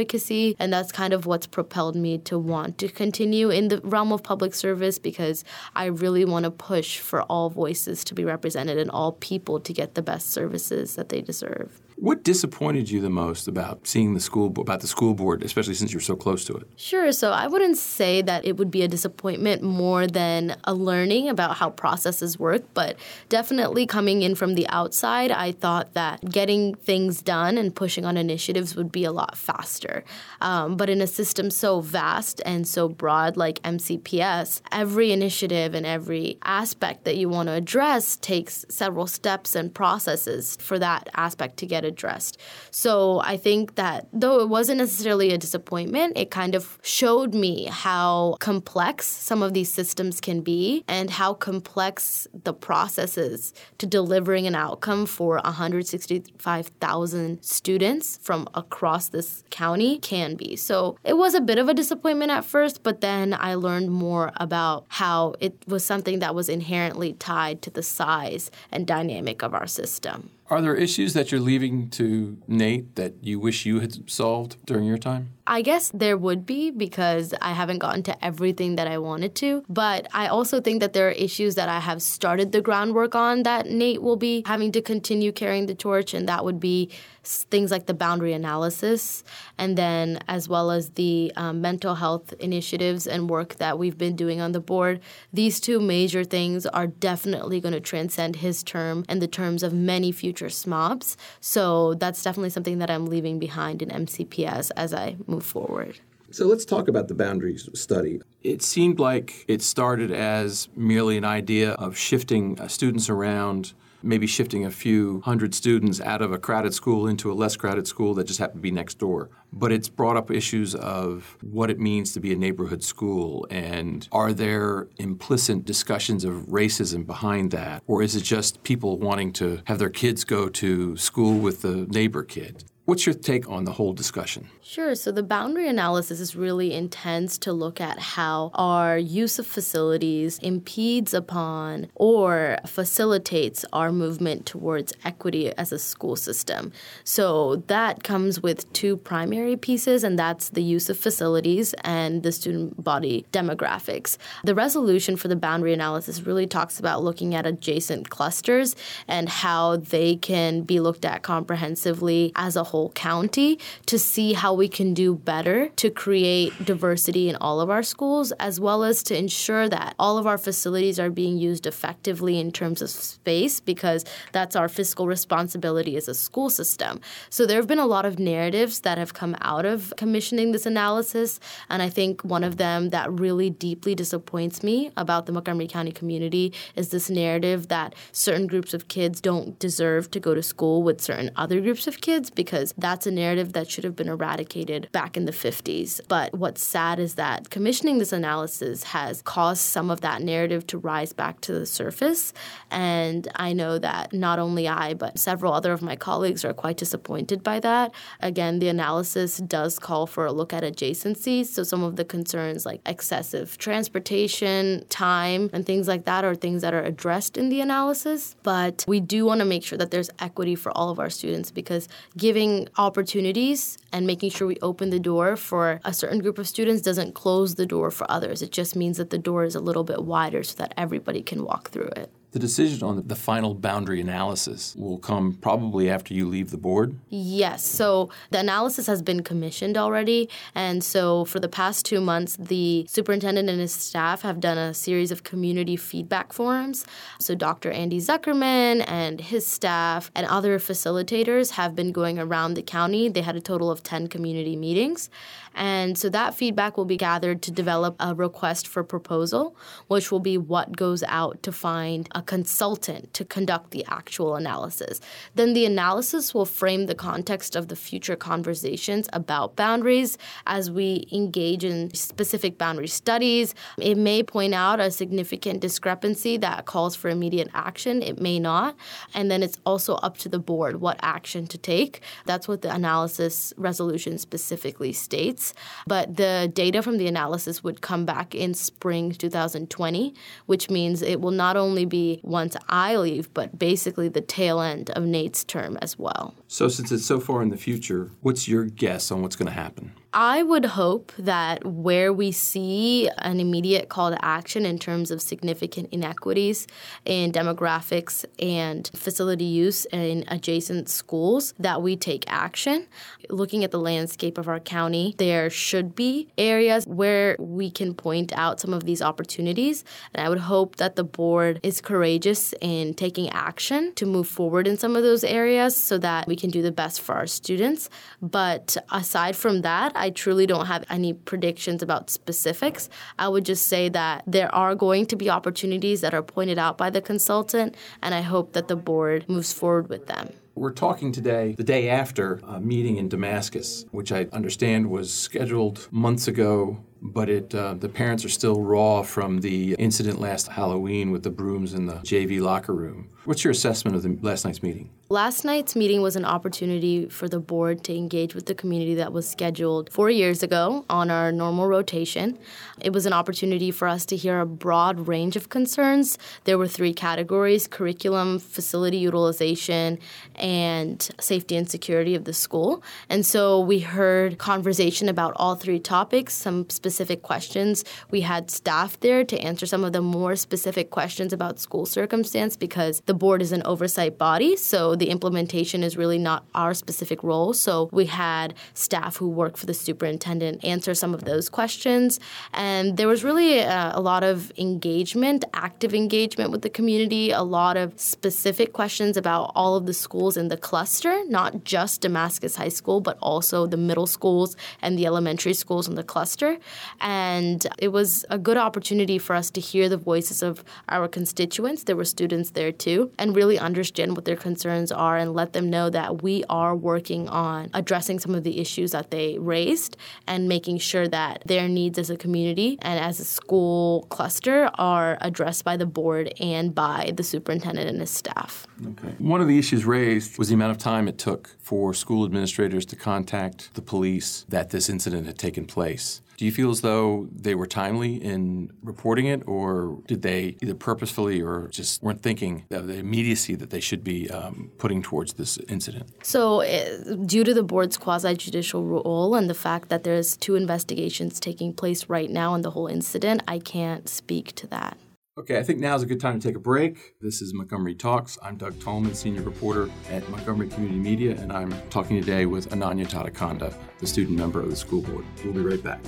and 0.59 0.71
that's 0.71 0.91
kind 0.91 1.13
of 1.13 1.25
what's 1.25 1.47
propelled 1.47 1.95
me 1.95 2.17
to 2.19 2.37
want 2.37 2.77
to 2.79 2.87
continue 2.87 3.49
in 3.49 3.69
the 3.69 3.79
realm 3.81 4.11
of 4.11 4.23
public 4.23 4.53
service 4.53 4.99
because 4.99 5.43
I 5.75 5.85
really 5.85 6.25
want 6.25 6.43
to 6.45 6.51
push 6.51 6.99
for 6.99 7.21
all 7.23 7.49
voices 7.49 8.03
to 8.05 8.13
be 8.13 8.23
represented 8.25 8.77
and 8.77 8.91
all 8.91 9.13
people 9.13 9.59
to 9.59 9.73
get 9.73 9.95
the 9.95 10.01
best 10.01 10.31
services 10.31 10.95
that 10.95 11.09
they 11.09 11.21
deserve. 11.21 11.79
What 11.99 12.23
disappointed 12.23 12.91
you 12.91 13.01
the 13.01 13.09
most 13.09 13.47
about 13.47 13.87
seeing 13.87 14.13
the 14.13 14.19
school 14.19 14.53
about 14.59 14.81
the 14.81 14.87
school 14.87 15.15
board, 15.15 15.43
especially 15.43 15.73
since 15.73 15.91
you're 15.91 15.99
so 15.99 16.15
close 16.15 16.45
to 16.45 16.53
it? 16.53 16.67
Sure. 16.75 17.11
So 17.11 17.31
I 17.31 17.47
wouldn't 17.47 17.75
say 17.75 18.21
that 18.21 18.45
it 18.45 18.55
would 18.57 18.69
be 18.69 18.83
a 18.83 18.87
disappointment 18.87 19.63
more 19.63 20.05
than 20.05 20.57
a 20.65 20.75
learning 20.75 21.27
about 21.27 21.57
how 21.57 21.71
processes 21.71 22.37
work, 22.37 22.61
but 22.75 22.97
definitely 23.29 23.87
coming 23.87 24.21
in 24.21 24.35
from 24.35 24.53
the 24.53 24.67
outside, 24.69 25.31
I 25.31 25.51
thought 25.51 25.95
that 25.95 26.23
getting 26.29 26.75
things 26.75 27.23
done 27.23 27.57
and 27.57 27.75
pushing 27.75 28.05
on 28.05 28.15
initiatives 28.15 28.75
would 28.75 28.91
be 28.91 29.03
a 29.03 29.11
lot 29.11 29.35
faster. 29.35 30.03
Um, 30.39 30.77
but 30.77 30.91
in 30.91 31.01
a 31.01 31.07
system 31.07 31.49
so 31.49 31.81
vast 31.81 32.43
and 32.45 32.67
so 32.67 32.89
broad 32.89 33.37
like 33.37 33.59
MCPS, 33.63 34.61
every 34.71 35.11
initiative 35.11 35.73
and 35.73 35.85
every 35.85 36.37
aspect 36.43 37.05
that 37.05 37.17
you 37.17 37.27
want 37.27 37.47
to 37.47 37.53
address 37.53 38.17
takes 38.17 38.67
several 38.69 39.07
steps 39.07 39.55
and 39.55 39.73
processes 39.73 40.57
for 40.61 40.77
that 40.77 41.09
aspect 41.15 41.57
to 41.57 41.65
get 41.65 41.86
addressed. 41.87 42.37
So 42.71 43.21
I 43.23 43.37
think 43.37 43.75
that 43.75 44.07
though 44.13 44.41
it 44.41 44.49
wasn't 44.49 44.79
necessarily 44.79 45.31
a 45.31 45.37
disappointment, 45.37 46.17
it 46.17 46.29
kind 46.29 46.53
of 46.53 46.77
showed 46.83 47.33
me 47.33 47.65
how 47.65 48.35
complex 48.39 49.07
some 49.07 49.41
of 49.41 49.53
these 49.53 49.71
systems 49.71 50.21
can 50.21 50.41
be 50.41 50.83
and 50.87 51.09
how 51.09 51.33
complex 51.33 52.27
the 52.43 52.53
process 52.53 53.17
is 53.17 53.53
to 53.79 53.85
delivering 53.85 54.45
an 54.45 54.55
outcome 54.55 55.05
for 55.05 55.39
165,000 55.43 57.43
students 57.43 58.19
from 58.21 58.47
across 58.53 59.09
this 59.09 59.43
county 59.49 59.99
can 59.99 60.35
be. 60.35 60.55
So 60.55 60.97
it 61.03 61.17
was 61.17 61.33
a 61.33 61.41
bit 61.41 61.57
of 61.57 61.69
a 61.69 61.73
disappointment 61.73 62.31
at 62.31 62.45
first, 62.45 62.83
but 62.83 63.01
then 63.01 63.33
I 63.33 63.55
learned 63.55 63.91
more 63.91 64.31
about 64.35 64.85
how 64.89 65.35
it 65.39 65.55
was 65.67 65.85
something 65.85 66.19
that 66.19 66.35
was 66.35 66.49
inherently 66.49 67.13
tied 67.13 67.61
to 67.63 67.69
the 67.69 67.83
size 67.83 68.51
and 68.71 68.85
dynamic 68.85 69.41
of 69.41 69.53
our 69.53 69.67
system. 69.67 70.31
Are 70.49 70.61
there 70.61 70.75
issues 70.75 71.13
that 71.13 71.31
you're 71.31 71.41
leaving 71.41 71.89
to 71.91 72.37
Nate 72.47 72.95
that 72.95 73.15
you 73.21 73.37
wish 73.39 73.65
you 73.65 73.81
had 73.81 74.09
solved 74.09 74.55
during 74.65 74.85
your 74.85 74.97
time? 74.97 75.36
I 75.49 75.61
guess 75.61 75.89
there 75.93 76.17
would 76.17 76.45
be 76.45 76.71
because 76.71 77.33
I 77.41 77.53
haven't 77.53 77.79
gotten 77.79 78.03
to 78.03 78.25
everything 78.25 78.75
that 78.75 78.87
I 78.87 78.97
wanted 78.97 79.33
to. 79.35 79.63
But 79.69 80.07
I 80.13 80.27
also 80.27 80.59
think 80.59 80.81
that 80.81 80.91
there 80.91 81.07
are 81.07 81.11
issues 81.11 81.55
that 81.55 81.69
I 81.69 81.79
have 81.79 82.01
started 82.01 82.51
the 82.51 82.61
groundwork 82.61 83.15
on 83.15 83.43
that 83.43 83.67
Nate 83.67 84.01
will 84.01 84.17
be 84.17 84.43
having 84.45 84.73
to 84.73 84.81
continue 84.81 85.31
carrying 85.31 85.67
the 85.67 85.73
torch, 85.75 86.13
and 86.13 86.27
that 86.27 86.43
would 86.43 86.59
be 86.59 86.91
things 87.23 87.71
like 87.71 87.85
the 87.85 87.93
boundary 87.93 88.33
analysis, 88.33 89.23
and 89.57 89.77
then 89.77 90.19
as 90.27 90.47
well 90.47 90.71
as 90.71 90.91
the 90.91 91.31
um, 91.35 91.61
mental 91.61 91.95
health 91.95 92.33
initiatives 92.39 93.05
and 93.05 93.29
work 93.29 93.55
that 93.55 93.77
we've 93.77 93.97
been 93.97 94.15
doing 94.15 94.39
on 94.39 94.51
the 94.51 94.59
board. 94.59 94.99
These 95.33 95.59
two 95.59 95.79
major 95.79 96.23
things 96.23 96.65
are 96.65 96.87
definitely 96.87 97.59
going 97.59 97.73
to 97.73 97.79
transcend 97.79 98.37
his 98.37 98.63
term 98.63 99.05
and 99.09 99.21
the 99.21 99.27
terms 99.27 99.63
of 99.63 99.73
many 99.73 100.11
future 100.11 100.47
SMOBs. 100.47 101.15
So 101.39 101.93
that's 101.95 102.23
definitely 102.23 102.49
something 102.49 102.79
that 102.79 102.89
I'm 102.89 103.05
leaving 103.05 103.39
behind 103.39 103.81
in 103.81 103.89
MCPS 103.89 104.71
as 104.75 104.93
I 104.93 105.17
move 105.25 105.36
forward. 105.41 105.99
So 106.31 106.45
let's 106.45 106.65
talk 106.65 106.87
about 106.87 107.07
the 107.07 107.15
boundaries 107.15 107.69
study. 107.73 108.21
It 108.43 108.61
seemed 108.61 108.99
like 108.99 109.45
it 109.47 109.61
started 109.61 110.11
as 110.11 110.67
merely 110.75 111.17
an 111.17 111.23
idea 111.23 111.71
of 111.73 111.97
shifting 111.97 112.59
uh, 112.59 112.67
students 112.67 113.09
around 113.09 113.73
maybe 114.03 114.27
shifting 114.27 114.65
a 114.65 114.71
few 114.71 115.21
hundred 115.21 115.53
students 115.53 115.99
out 116.01 116.21
of 116.21 116.31
a 116.31 116.37
crowded 116.37 116.73
school 116.73 117.07
into 117.07 117.31
a 117.31 117.33
less 117.33 117.55
crowded 117.55 117.87
school 117.87 118.13
that 118.13 118.25
just 118.25 118.39
happened 118.39 118.59
to 118.59 118.61
be 118.61 118.71
next 118.71 118.99
door. 118.99 119.29
But 119.51 119.71
it's 119.71 119.89
brought 119.89 120.17
up 120.17 120.31
issues 120.31 120.75
of 120.75 121.37
what 121.41 121.69
it 121.69 121.79
means 121.79 122.13
to 122.13 122.19
be 122.19 122.33
a 122.33 122.35
neighborhood 122.35 122.83
school 122.83 123.47
and 123.49 124.07
are 124.11 124.33
there 124.33 124.87
implicit 124.97 125.65
discussions 125.65 126.23
of 126.23 126.33
racism 126.47 127.05
behind 127.05 127.51
that? 127.51 127.83
Or 127.87 128.01
is 128.01 128.15
it 128.15 128.23
just 128.23 128.63
people 128.63 128.97
wanting 128.97 129.33
to 129.33 129.61
have 129.65 129.79
their 129.79 129.89
kids 129.89 130.23
go 130.23 130.49
to 130.49 130.95
school 130.97 131.37
with 131.39 131.61
the 131.61 131.87
neighbor 131.87 132.23
kid? 132.23 132.63
What's 132.87 133.05
your 133.05 133.15
take 133.15 133.49
on 133.49 133.65
the 133.65 133.73
whole 133.73 133.91
discussion? 133.91 134.47
Sure. 134.61 134.95
So, 134.95 135.11
the 135.11 135.21
boundary 135.21 135.67
analysis 135.67 136.21
is 136.21 136.37
really 136.37 136.71
intense 136.71 137.37
to 137.39 137.51
look 137.51 137.81
at 137.81 137.99
how 137.99 138.49
our 138.53 138.97
use 138.97 139.39
of 139.39 139.45
facilities 139.45 140.39
impedes 140.39 141.13
upon 141.13 141.87
or 141.95 142.57
facilitates 142.65 143.65
our 143.73 143.91
movement 143.91 144.45
towards 144.45 144.93
equity 145.03 145.53
as 145.57 145.73
a 145.73 145.79
school 145.79 146.15
system. 146.15 146.71
So, 147.03 147.57
that 147.67 148.03
comes 148.03 148.41
with 148.41 148.71
two 148.71 148.95
primary 148.95 149.57
pieces, 149.57 150.05
and 150.05 150.17
that's 150.17 150.47
the 150.47 150.63
use 150.63 150.89
of 150.89 150.97
facilities 150.97 151.73
and 151.83 152.23
the 152.23 152.31
student 152.31 152.81
body 152.81 153.25
demographics. 153.33 154.17
The 154.45 154.55
resolution 154.55 155.17
for 155.17 155.27
the 155.27 155.35
boundary 155.35 155.73
analysis 155.73 156.21
really 156.21 156.47
talks 156.47 156.79
about 156.79 157.03
looking 157.03 157.35
at 157.35 157.45
adjacent 157.45 158.09
clusters 158.09 158.77
and 159.09 159.27
how 159.27 159.75
they 159.75 160.15
can 160.15 160.61
be 160.61 160.79
looked 160.79 161.03
at 161.03 161.21
comprehensively 161.21 162.31
as 162.37 162.55
a 162.55 162.63
whole 162.63 162.76
whole 162.77 162.91
county 162.91 163.57
to 163.87 163.97
see 163.97 164.33
how 164.33 164.53
we 164.53 164.67
can 164.67 164.93
do 164.93 165.15
better 165.15 165.69
to 165.69 165.89
create 165.89 166.53
diversity 166.63 167.27
in 167.27 167.35
all 167.37 167.59
of 167.59 167.71
our 167.71 167.81
schools, 167.81 168.31
as 168.33 168.59
well 168.59 168.83
as 168.83 169.01
to 169.01 169.17
ensure 169.17 169.67
that 169.67 169.95
all 169.97 170.19
of 170.19 170.27
our 170.27 170.37
facilities 170.37 170.99
are 170.99 171.09
being 171.09 171.39
used 171.39 171.65
effectively 171.65 172.39
in 172.39 172.51
terms 172.51 172.79
of 172.83 172.89
space, 172.91 173.59
because 173.59 174.05
that's 174.31 174.55
our 174.55 174.69
fiscal 174.69 175.07
responsibility 175.07 175.97
as 175.97 176.07
a 176.07 176.13
school 176.13 176.51
system. 176.51 177.01
So 177.31 177.47
there 177.47 177.57
have 177.57 177.67
been 177.67 177.79
a 177.79 177.93
lot 177.95 178.05
of 178.05 178.19
narratives 178.19 178.81
that 178.81 178.99
have 178.99 179.15
come 179.15 179.35
out 179.41 179.65
of 179.65 179.91
commissioning 179.97 180.51
this 180.51 180.67
analysis, 180.67 181.39
and 181.69 181.81
I 181.81 181.89
think 181.89 182.23
one 182.23 182.43
of 182.43 182.57
them 182.57 182.89
that 182.89 183.11
really 183.11 183.49
deeply 183.49 183.95
disappoints 183.95 184.61
me 184.61 184.91
about 184.95 185.25
the 185.25 185.31
Montgomery 185.31 185.67
County 185.67 185.91
community 185.91 186.53
is 186.75 186.89
this 186.89 187.09
narrative 187.09 187.69
that 187.69 187.95
certain 188.11 188.45
groups 188.45 188.75
of 188.75 188.87
kids 188.87 189.19
don't 189.19 189.57
deserve 189.57 190.11
to 190.11 190.19
go 190.19 190.35
to 190.35 190.43
school 190.43 190.83
with 190.83 191.01
certain 191.01 191.31
other 191.35 191.59
groups 191.59 191.87
of 191.87 192.01
kids 192.01 192.29
because 192.29 192.66
because 192.67 192.81
that's 192.81 193.07
a 193.07 193.11
narrative 193.11 193.53
that 193.53 193.69
should 193.69 193.83
have 193.83 193.95
been 193.95 194.09
eradicated 194.09 194.89
back 194.91 195.15
in 195.15 195.25
the 195.25 195.31
50s. 195.31 196.01
But 196.07 196.33
what's 196.33 196.61
sad 196.61 196.99
is 196.99 197.15
that 197.15 197.49
commissioning 197.49 197.97
this 197.97 198.11
analysis 198.11 198.83
has 198.83 199.21
caused 199.21 199.61
some 199.61 199.89
of 199.89 200.01
that 200.01 200.21
narrative 200.21 200.65
to 200.67 200.77
rise 200.77 201.13
back 201.13 201.41
to 201.41 201.53
the 201.53 201.65
surface. 201.65 202.33
And 202.71 203.27
I 203.35 203.53
know 203.53 203.79
that 203.79 204.13
not 204.13 204.39
only 204.39 204.67
I, 204.67 204.93
but 204.93 205.19
several 205.19 205.53
other 205.53 205.71
of 205.71 205.81
my 205.81 205.95
colleagues 205.95 206.43
are 206.43 206.53
quite 206.53 206.77
disappointed 206.77 207.43
by 207.43 207.59
that. 207.61 207.93
Again, 208.19 208.59
the 208.59 208.69
analysis 208.69 209.37
does 209.37 209.79
call 209.79 210.07
for 210.07 210.25
a 210.25 210.31
look 210.31 210.53
at 210.53 210.63
adjacencies. 210.63 211.47
So 211.47 211.63
some 211.63 211.83
of 211.83 211.95
the 211.95 212.05
concerns 212.05 212.65
like 212.65 212.81
excessive 212.85 213.57
transportation, 213.57 214.85
time, 214.89 215.49
and 215.53 215.65
things 215.65 215.87
like 215.87 216.05
that 216.05 216.25
are 216.25 216.35
things 216.35 216.61
that 216.61 216.73
are 216.73 216.83
addressed 216.83 217.37
in 217.37 217.49
the 217.49 217.61
analysis. 217.61 218.35
But 218.43 218.83
we 218.87 218.99
do 218.99 219.25
want 219.25 219.39
to 219.39 219.45
make 219.45 219.63
sure 219.63 219.77
that 219.77 219.91
there's 219.91 220.09
equity 220.19 220.55
for 220.55 220.71
all 220.75 220.89
of 220.89 220.99
our 220.99 221.09
students 221.09 221.51
because 221.51 221.87
giving 222.17 222.56
opportunities 222.77 223.77
and 223.91 224.07
making 224.07 224.31
sure 224.31 224.47
we 224.47 224.57
open 224.61 224.89
the 224.89 224.99
door 224.99 225.35
for 225.35 225.79
a 225.83 225.93
certain 225.93 226.19
group 226.19 226.37
of 226.37 226.47
students 226.47 226.81
doesn't 226.81 227.13
close 227.13 227.55
the 227.55 227.65
door 227.65 227.91
for 227.91 228.09
others. 228.09 228.41
It 228.41 228.51
just 228.51 228.75
means 228.75 228.97
that 228.97 229.09
the 229.09 229.17
door 229.17 229.43
is 229.43 229.55
a 229.55 229.59
little 229.59 229.83
bit 229.83 230.03
wider 230.03 230.43
so 230.43 230.55
that 230.57 230.73
everybody 230.75 231.21
can 231.21 231.43
walk 231.43 231.69
through 231.69 231.91
it. 231.95 232.11
The 232.31 232.39
decision 232.39 232.85
on 232.85 233.07
the 233.07 233.15
final 233.15 233.53
boundary 233.53 234.01
analysis 234.01 234.75
will 234.75 234.97
come 234.97 235.37
probably 235.41 235.89
after 235.89 236.13
you 236.13 236.27
leave 236.27 236.51
the 236.51 236.57
board? 236.57 236.99
Yes. 237.09 237.65
So 237.65 238.09
the 238.31 238.39
analysis 238.39 238.85
has 238.87 239.01
been 239.01 239.23
commissioned 239.23 239.77
already. 239.77 240.29
And 240.53 240.83
so 240.83 241.23
for 241.25 241.39
the 241.39 241.47
past 241.47 241.85
two 241.85 242.01
months, 242.01 242.35
the 242.37 242.85
superintendent 242.89 243.49
and 243.49 243.61
his 243.61 243.71
staff 243.73 244.23
have 244.23 244.41
done 244.41 244.57
a 244.57 244.73
series 244.73 245.09
of 245.09 245.23
community 245.23 245.77
feedback 245.77 246.33
forums. 246.33 246.85
So 247.19 247.33
Dr. 247.33 247.71
Andy 247.71 247.99
Zuckerman 247.99 248.83
and 248.87 249.21
his 249.21 249.47
staff 249.47 250.11
and 250.13 250.27
other 250.27 250.59
facilitators 250.59 251.51
have 251.51 251.75
been 251.75 251.93
going 251.93 252.19
around 252.19 252.55
the 252.55 252.61
county. 252.61 253.07
They 253.07 253.21
had 253.21 253.37
a 253.37 253.41
total 253.41 253.71
of 253.71 253.83
10 253.83 254.07
community 254.09 254.57
meetings. 254.57 255.09
And 255.57 255.97
so 255.97 256.07
that 256.09 256.35
feedback 256.35 256.77
will 256.77 256.85
be 256.85 256.97
gathered 256.97 257.41
to 257.41 257.51
develop 257.51 257.95
a 257.99 258.13
request 258.13 258.67
for 258.67 258.83
proposal, 258.83 259.55
which 259.87 260.11
will 260.11 260.19
be 260.19 260.37
what 260.37 260.77
goes 260.77 261.01
out 261.03 261.41
to 261.43 261.51
find 261.51 262.07
a 262.13 262.21
consultant 262.21 263.11
to 263.15 263.25
conduct 263.25 263.71
the 263.71 263.83
actual 263.89 264.35
analysis. 264.35 265.01
Then 265.33 265.53
the 265.53 265.65
analysis 265.65 266.31
will 266.33 266.45
frame 266.45 266.85
the 266.85 266.93
context 266.93 267.55
of 267.55 267.69
the 267.69 267.75
future 267.75 268.15
conversations 268.15 269.09
about 269.13 269.55
boundaries 269.55 270.19
as 270.45 270.69
we 270.69 271.07
engage 271.11 271.63
in 271.63 271.91
specific 271.93 272.59
boundary 272.59 272.87
studies. 272.87 273.55
It 273.79 273.97
may 273.97 274.21
point 274.21 274.53
out 274.53 274.79
a 274.79 274.91
significant 274.91 275.59
discrepancy 275.61 276.37
that 276.37 276.65
calls 276.65 276.95
for 276.95 277.09
immediate 277.09 277.49
action, 277.55 278.03
it 278.03 278.21
may 278.21 278.37
not. 278.37 278.75
And 279.15 279.31
then 279.31 279.41
it's 279.41 279.59
also 279.65 279.95
up 279.95 280.19
to 280.19 280.29
the 280.29 280.39
board 280.39 280.81
what 280.81 280.99
action 281.01 281.47
to 281.47 281.57
take. 281.57 282.01
That's 282.27 282.47
what 282.47 282.61
the 282.61 282.71
analysis 282.71 283.53
resolution 283.57 284.19
specifically 284.19 284.93
states. 284.93 285.46
But 285.85 286.17
the 286.17 286.51
data 286.53 286.81
from 286.81 286.97
the 286.97 287.07
analysis 287.07 287.63
would 287.63 287.81
come 287.81 288.05
back 288.05 288.35
in 288.35 288.53
spring 288.53 289.11
2020, 289.11 290.13
which 290.45 290.69
means 290.69 291.01
it 291.01 291.21
will 291.21 291.31
not 291.31 291.57
only 291.57 291.85
be 291.85 292.19
once 292.23 292.55
I 292.69 292.95
leave, 292.97 293.33
but 293.33 293.57
basically 293.57 294.09
the 294.09 294.21
tail 294.21 294.59
end 294.59 294.89
of 294.91 295.03
Nate's 295.03 295.43
term 295.43 295.77
as 295.81 295.97
well. 295.97 296.33
So, 296.47 296.67
since 296.67 296.91
it's 296.91 297.05
so 297.05 297.19
far 297.19 297.41
in 297.41 297.49
the 297.49 297.57
future, 297.57 298.11
what's 298.21 298.47
your 298.47 298.65
guess 298.65 299.11
on 299.11 299.21
what's 299.21 299.35
going 299.35 299.47
to 299.47 299.53
happen? 299.53 299.93
I 300.13 300.41
would 300.41 300.65
hope 300.65 301.11
that 301.19 301.65
where 301.65 302.13
we 302.13 302.31
see 302.31 303.09
an 303.17 303.39
immediate 303.39 303.89
call 303.89 304.09
to 304.11 304.25
action 304.25 304.65
in 304.65 304.79
terms 304.79 305.11
of 305.11 305.21
significant 305.21 305.89
inequities 305.91 306.65
in 307.03 307.31
demographics 307.31 308.23
and 308.39 308.89
facility 308.95 309.43
use 309.43 309.85
in 309.91 310.23
adjacent 310.29 310.87
schools, 310.87 311.53
that 311.59 311.81
we 311.81 311.97
take 311.97 312.23
action. 312.27 312.87
Looking 313.29 313.63
at 313.63 313.71
the 313.71 313.79
landscape 313.79 314.37
of 314.37 314.47
our 314.47 314.61
county, 314.61 315.13
there 315.17 315.49
should 315.49 315.93
be 315.93 316.29
areas 316.37 316.85
where 316.85 317.35
we 317.37 317.69
can 317.69 317.93
point 317.93 318.31
out 318.33 318.61
some 318.61 318.73
of 318.73 318.85
these 318.85 319.01
opportunities. 319.01 319.83
And 320.13 320.25
I 320.25 320.29
would 320.29 320.39
hope 320.39 320.77
that 320.77 320.95
the 320.95 321.03
board 321.03 321.59
is 321.63 321.81
courageous 321.81 322.53
in 322.61 322.93
taking 322.93 323.29
action 323.31 323.93
to 323.95 324.05
move 324.05 324.27
forward 324.27 324.67
in 324.67 324.77
some 324.77 324.95
of 324.95 325.03
those 325.03 325.23
areas 325.25 325.75
so 325.75 325.97
that 325.97 326.27
we 326.27 326.35
can 326.35 326.49
do 326.49 326.61
the 326.61 326.71
best 326.71 327.01
for 327.01 327.15
our 327.15 327.27
students. 327.27 327.89
But 328.21 328.77
aside 328.89 329.35
from 329.35 329.61
that, 329.63 329.96
I 329.97 330.09
truly 330.09 330.45
don't 330.45 330.65
have 330.67 330.85
any 330.89 331.13
predictions 331.13 331.81
about 331.81 332.09
specifics. 332.09 332.89
I 333.17 333.27
would 333.27 333.45
just 333.45 333.67
say 333.67 333.89
that 333.89 334.23
there 334.27 334.53
are 334.53 334.75
going 334.75 335.05
to 335.07 335.15
be 335.15 335.29
opportunities 335.29 336.01
that 336.01 336.13
are 336.13 336.23
pointed 336.23 336.57
out 336.57 336.77
by 336.77 336.89
the 336.89 337.01
consultant, 337.01 337.75
and 338.01 338.13
I 338.13 338.21
hope 338.21 338.53
that 338.53 338.67
the 338.67 338.75
board 338.75 339.27
moves 339.27 339.53
forward 339.53 339.89
with 339.89 340.07
them. 340.07 340.33
We're 340.55 340.71
talking 340.73 341.11
today, 341.11 341.53
the 341.55 341.63
day 341.63 341.87
after 341.87 342.39
a 342.43 342.59
meeting 342.59 342.97
in 342.97 343.09
Damascus, 343.09 343.85
which 343.91 344.11
I 344.11 344.27
understand 344.33 344.89
was 344.89 345.13
scheduled 345.13 345.87
months 345.91 346.27
ago 346.27 346.83
but 347.01 347.29
it 347.29 347.53
uh, 347.53 347.73
the 347.75 347.89
parents 347.89 348.25
are 348.25 348.29
still 348.29 348.61
raw 348.61 349.01
from 349.01 349.41
the 349.41 349.75
incident 349.77 350.19
last 350.19 350.47
Halloween 350.47 351.11
with 351.11 351.23
the 351.23 351.29
brooms 351.29 351.73
in 351.73 351.85
the 351.85 351.95
JV 351.95 352.41
locker 352.41 352.73
room. 352.73 353.09
What's 353.27 353.43
your 353.43 353.51
assessment 353.51 353.97
of 353.97 354.03
the 354.03 354.17
last 354.25 354.45
night's 354.45 354.63
meeting? 354.63 354.89
Last 355.09 355.43
night's 355.43 355.75
meeting 355.75 356.01
was 356.01 356.15
an 356.15 356.23
opportunity 356.23 357.07
for 357.07 357.27
the 357.27 357.41
board 357.41 357.83
to 357.83 357.93
engage 357.93 358.33
with 358.33 358.45
the 358.45 358.55
community 358.55 358.95
that 358.95 359.11
was 359.11 359.27
scheduled 359.27 359.91
four 359.91 360.09
years 360.09 360.43
ago 360.43 360.85
on 360.89 361.11
our 361.11 361.33
normal 361.33 361.67
rotation. 361.67 362.37
It 362.79 362.93
was 362.93 363.05
an 363.05 363.11
opportunity 363.11 363.69
for 363.69 363.87
us 363.89 364.05
to 364.07 364.15
hear 364.15 364.39
a 364.39 364.45
broad 364.45 365.09
range 365.09 365.35
of 365.35 365.49
concerns. 365.49 366.17
There 366.45 366.57
were 366.57 366.69
three 366.69 366.93
categories 366.93 367.67
curriculum, 367.67 368.39
facility 368.39 368.97
utilization, 368.97 369.99
and 370.35 371.09
safety 371.19 371.57
and 371.57 371.69
security 371.69 372.15
of 372.15 372.23
the 372.23 372.33
school. 372.33 372.81
And 373.09 373.25
so 373.25 373.59
we 373.59 373.79
heard 373.79 374.37
conversation 374.37 375.09
about 375.09 375.33
all 375.35 375.55
three 375.55 375.79
topics, 375.79 376.33
some 376.33 376.69
specific 376.69 377.23
questions. 377.23 377.83
We 378.09 378.21
had 378.21 378.49
staff 378.49 378.97
there 379.01 379.25
to 379.25 379.37
answer 379.39 379.65
some 379.65 379.83
of 379.83 379.91
the 379.91 380.01
more 380.01 380.37
specific 380.37 380.91
questions 380.91 381.33
about 381.33 381.59
school 381.59 381.85
circumstance 381.85 382.55
because 382.55 383.01
the 383.05 383.16
board 383.17 383.41
is 383.41 383.51
an 383.51 383.61
oversight 383.65 384.17
body, 384.17 384.55
so 384.55 384.95
the 384.95 385.09
implementation 385.09 385.83
is 385.83 385.97
really 385.97 386.17
not 386.17 386.45
our 386.53 386.73
specific 386.73 387.23
role. 387.23 387.53
So 387.53 387.89
we 387.91 388.05
had 388.05 388.53
staff 388.73 389.17
who 389.17 389.29
work 389.29 389.57
for 389.57 389.65
the 389.65 389.73
superintendent 389.73 390.63
answer 390.63 390.93
some 390.93 391.13
of 391.13 391.25
those 391.25 391.49
questions. 391.49 392.19
And 392.53 392.97
there 392.97 393.07
was 393.07 393.23
really 393.23 393.59
a, 393.59 393.91
a 393.93 394.01
lot 394.01 394.23
of 394.23 394.51
engagement, 394.57 395.45
active 395.53 395.93
engagement 395.93 396.51
with 396.51 396.61
the 396.61 396.69
community, 396.69 397.31
a 397.31 397.43
lot 397.43 397.77
of 397.77 397.99
specific 397.99 398.73
questions 398.73 399.17
about 399.17 399.51
all 399.55 399.75
of 399.75 399.85
the 399.85 399.93
schools 399.93 400.37
in 400.37 400.47
the 400.47 400.57
cluster, 400.57 401.23
not 401.27 401.63
just 401.63 402.01
Damascus 402.01 402.55
High 402.55 402.69
School, 402.69 403.01
but 403.01 403.17
also 403.21 403.65
the 403.67 403.77
middle 403.77 404.07
schools 404.07 404.55
and 404.81 404.97
the 404.97 405.05
elementary 405.05 405.53
schools 405.53 405.87
in 405.87 405.95
the 405.95 406.03
cluster. 406.03 406.57
And 406.99 407.65
it 407.79 407.89
was 407.89 408.25
a 408.29 408.37
good 408.37 408.57
opportunity 408.57 409.17
for 409.17 409.35
us 409.35 409.49
to 409.51 409.61
hear 409.61 409.89
the 409.89 409.97
voices 409.97 410.43
of 410.43 410.63
our 410.89 411.07
constituents. 411.07 411.83
There 411.83 411.95
were 411.95 412.05
students 412.05 412.51
there 412.51 412.71
too, 412.71 413.06
and 413.17 413.35
really 413.35 413.57
understand 413.59 414.15
what 414.15 414.25
their 414.25 414.35
concerns 414.35 414.91
are 414.91 415.17
and 415.17 415.33
let 415.33 415.53
them 415.53 415.69
know 415.69 415.89
that 415.89 416.21
we 416.21 416.43
are 416.49 416.75
working 416.75 417.27
on 417.29 417.69
addressing 417.73 418.19
some 418.19 418.35
of 418.35 418.43
the 418.43 418.59
issues 418.59 418.91
that 418.91 419.11
they 419.11 419.37
raised 419.37 419.97
and 420.27 420.47
making 420.47 420.77
sure 420.77 421.07
that 421.07 421.41
their 421.45 421.67
needs 421.67 421.97
as 421.97 422.09
a 422.09 422.17
community 422.17 422.77
and 422.81 422.99
as 422.99 423.19
a 423.19 423.25
school 423.25 424.05
cluster 424.09 424.69
are 424.75 425.17
addressed 425.21 425.63
by 425.63 425.77
the 425.77 425.85
board 425.85 426.33
and 426.39 426.73
by 426.73 427.11
the 427.15 427.23
superintendent 427.23 427.89
and 427.89 427.99
his 427.99 428.09
staff. 428.09 428.67
Okay. 428.85 429.15
One 429.17 429.41
of 429.41 429.47
the 429.47 429.57
issues 429.57 429.85
raised 429.85 430.37
was 430.37 430.49
the 430.49 430.53
amount 430.53 430.71
of 430.71 430.77
time 430.77 431.07
it 431.07 431.17
took 431.17 431.55
for 431.59 431.93
school 431.93 432.25
administrators 432.25 432.85
to 432.87 432.95
contact 432.95 433.73
the 433.73 433.81
police 433.81 434.45
that 434.49 434.69
this 434.69 434.89
incident 434.89 435.25
had 435.27 435.37
taken 435.37 435.65
place. 435.65 436.21
Do 436.37 436.45
you 436.45 436.51
feel 436.51 436.69
as 436.69 436.81
though 436.81 437.27
they 437.31 437.55
were 437.55 437.65
timely 437.65 438.15
in 438.15 438.71
reporting 438.83 439.25
it, 439.25 439.41
or 439.47 439.99
did 440.05 440.21
they 440.21 440.55
either 440.61 440.75
purposefully 440.75 441.41
or 441.41 441.67
just 441.69 442.01
weren't 442.03 442.21
thinking 442.21 442.65
of 442.69 442.85
the 442.85 442.93
immediacy 442.93 443.55
that 443.55 443.71
they 443.71 443.79
should 443.79 444.03
be 444.03 444.29
um, 444.29 444.71
putting 444.77 445.01
towards 445.01 445.33
this 445.33 445.57
incident? 445.67 446.11
So, 446.23 446.61
uh, 446.61 447.15
due 447.25 447.43
to 447.43 447.55
the 447.55 447.63
board's 447.63 447.97
quasi 447.97 448.35
judicial 448.35 448.83
role 448.83 449.33
and 449.33 449.49
the 449.49 449.55
fact 449.55 449.89
that 449.89 450.03
there's 450.03 450.37
two 450.37 450.55
investigations 450.55 451.39
taking 451.39 451.73
place 451.73 452.07
right 452.07 452.29
now 452.29 452.53
on 452.53 452.61
the 452.61 452.71
whole 452.71 452.87
incident, 452.87 453.41
I 453.47 453.57
can't 453.57 454.07
speak 454.07 454.53
to 454.55 454.67
that. 454.67 454.97
Okay, 455.37 455.59
I 455.59 455.63
think 455.63 455.77
now 455.77 455.95
is 455.95 456.01
a 456.01 456.07
good 456.07 456.19
time 456.19 456.39
to 456.39 456.47
take 456.47 456.55
a 456.55 456.59
break. 456.59 457.13
This 457.21 457.43
is 457.43 457.53
Montgomery 457.53 457.93
Talks. 457.93 458.39
I'm 458.41 458.57
Doug 458.57 458.79
Tallman, 458.79 459.13
senior 459.13 459.43
reporter 459.43 459.87
at 460.09 460.27
Montgomery 460.31 460.67
Community 460.67 460.97
Media, 460.97 461.35
and 461.39 461.53
I'm 461.53 461.71
talking 461.91 462.19
today 462.19 462.47
with 462.47 462.71
Ananya 462.71 463.07
Tadikonda, 463.07 463.71
the 463.99 464.07
student 464.07 464.39
member 464.39 464.59
of 464.59 464.71
the 464.71 464.75
school 464.75 465.03
board. 465.03 465.25
We'll 465.43 465.53
be 465.53 465.61
right 465.61 465.83
back. 465.83 465.99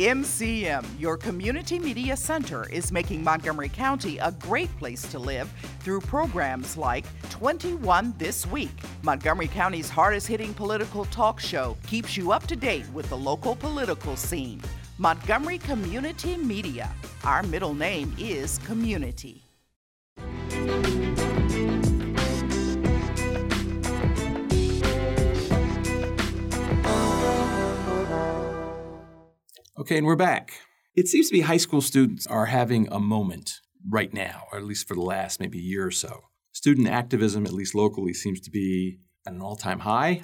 MCM, 0.00 0.86
your 0.98 1.18
community 1.18 1.78
media 1.78 2.16
center, 2.16 2.66
is 2.70 2.90
making 2.90 3.22
Montgomery 3.22 3.68
County 3.68 4.16
a 4.16 4.32
great 4.32 4.74
place 4.78 5.02
to 5.02 5.18
live 5.18 5.52
through 5.80 6.00
programs 6.00 6.78
like 6.78 7.04
21 7.28 8.14
This 8.16 8.46
Week. 8.46 8.70
Montgomery 9.02 9.48
County's 9.48 9.90
hardest 9.90 10.26
hitting 10.26 10.54
political 10.54 11.04
talk 11.06 11.38
show 11.38 11.76
keeps 11.86 12.16
you 12.16 12.32
up 12.32 12.46
to 12.46 12.56
date 12.56 12.88
with 12.94 13.10
the 13.10 13.16
local 13.16 13.54
political 13.54 14.16
scene. 14.16 14.62
Montgomery 14.96 15.58
Community 15.58 16.38
Media. 16.38 16.90
Our 17.24 17.42
middle 17.42 17.74
name 17.74 18.14
is 18.18 18.56
Community. 18.64 19.49
Okay, 29.80 29.96
and 29.96 30.06
we're 30.06 30.14
back. 30.14 30.60
It 30.94 31.08
seems 31.08 31.28
to 31.28 31.32
be 31.32 31.40
high 31.40 31.56
school 31.56 31.80
students 31.80 32.26
are 32.26 32.44
having 32.44 32.86
a 32.92 33.00
moment 33.00 33.60
right 33.88 34.12
now, 34.12 34.42
or 34.52 34.58
at 34.58 34.64
least 34.64 34.86
for 34.86 34.94
the 34.94 35.00
last 35.00 35.40
maybe 35.40 35.56
year 35.56 35.86
or 35.86 35.90
so. 35.90 36.24
Student 36.52 36.88
activism, 36.88 37.46
at 37.46 37.54
least 37.54 37.74
locally, 37.74 38.12
seems 38.12 38.40
to 38.42 38.50
be 38.50 38.98
at 39.26 39.32
an 39.32 39.40
all 39.40 39.56
time 39.56 39.78
high, 39.78 40.22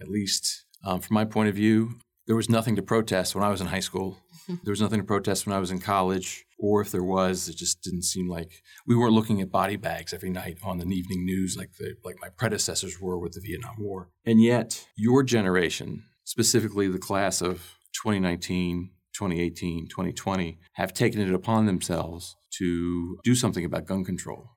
at 0.00 0.08
least 0.08 0.64
um, 0.84 0.98
from 0.98 1.14
my 1.14 1.24
point 1.24 1.48
of 1.48 1.54
view. 1.54 2.00
There 2.26 2.34
was 2.34 2.50
nothing 2.50 2.74
to 2.74 2.82
protest 2.82 3.36
when 3.36 3.44
I 3.44 3.48
was 3.48 3.60
in 3.60 3.68
high 3.68 3.80
school. 3.80 4.18
There 4.64 4.70
was 4.72 4.80
nothing 4.80 5.00
to 5.00 5.06
protest 5.06 5.44
when 5.44 5.56
I 5.56 5.58
was 5.58 5.72
in 5.72 5.80
college, 5.80 6.44
or 6.56 6.80
if 6.80 6.92
there 6.92 7.02
was, 7.02 7.48
it 7.48 7.56
just 7.56 7.82
didn't 7.82 8.04
seem 8.04 8.28
like 8.28 8.62
we 8.86 8.94
weren't 8.94 9.12
looking 9.12 9.40
at 9.40 9.50
body 9.50 9.74
bags 9.74 10.12
every 10.14 10.30
night 10.30 10.58
on 10.62 10.78
the 10.78 10.86
evening 10.86 11.24
news 11.24 11.56
like 11.56 11.72
the, 11.80 11.96
like 12.04 12.14
my 12.20 12.28
predecessors 12.28 13.00
were 13.00 13.18
with 13.18 13.32
the 13.32 13.40
Vietnam 13.40 13.74
War. 13.80 14.08
And 14.24 14.40
yet, 14.40 14.86
your 14.96 15.24
generation, 15.24 16.04
specifically 16.22 16.86
the 16.86 17.00
class 17.00 17.40
of 17.42 17.76
2019, 17.92 18.90
2018, 19.16 19.88
2020 19.88 20.58
have 20.74 20.92
taken 20.92 21.20
it 21.20 21.32
upon 21.32 21.66
themselves 21.66 22.36
to 22.58 23.18
do 23.24 23.34
something 23.34 23.64
about 23.64 23.86
gun 23.86 24.04
control. 24.04 24.50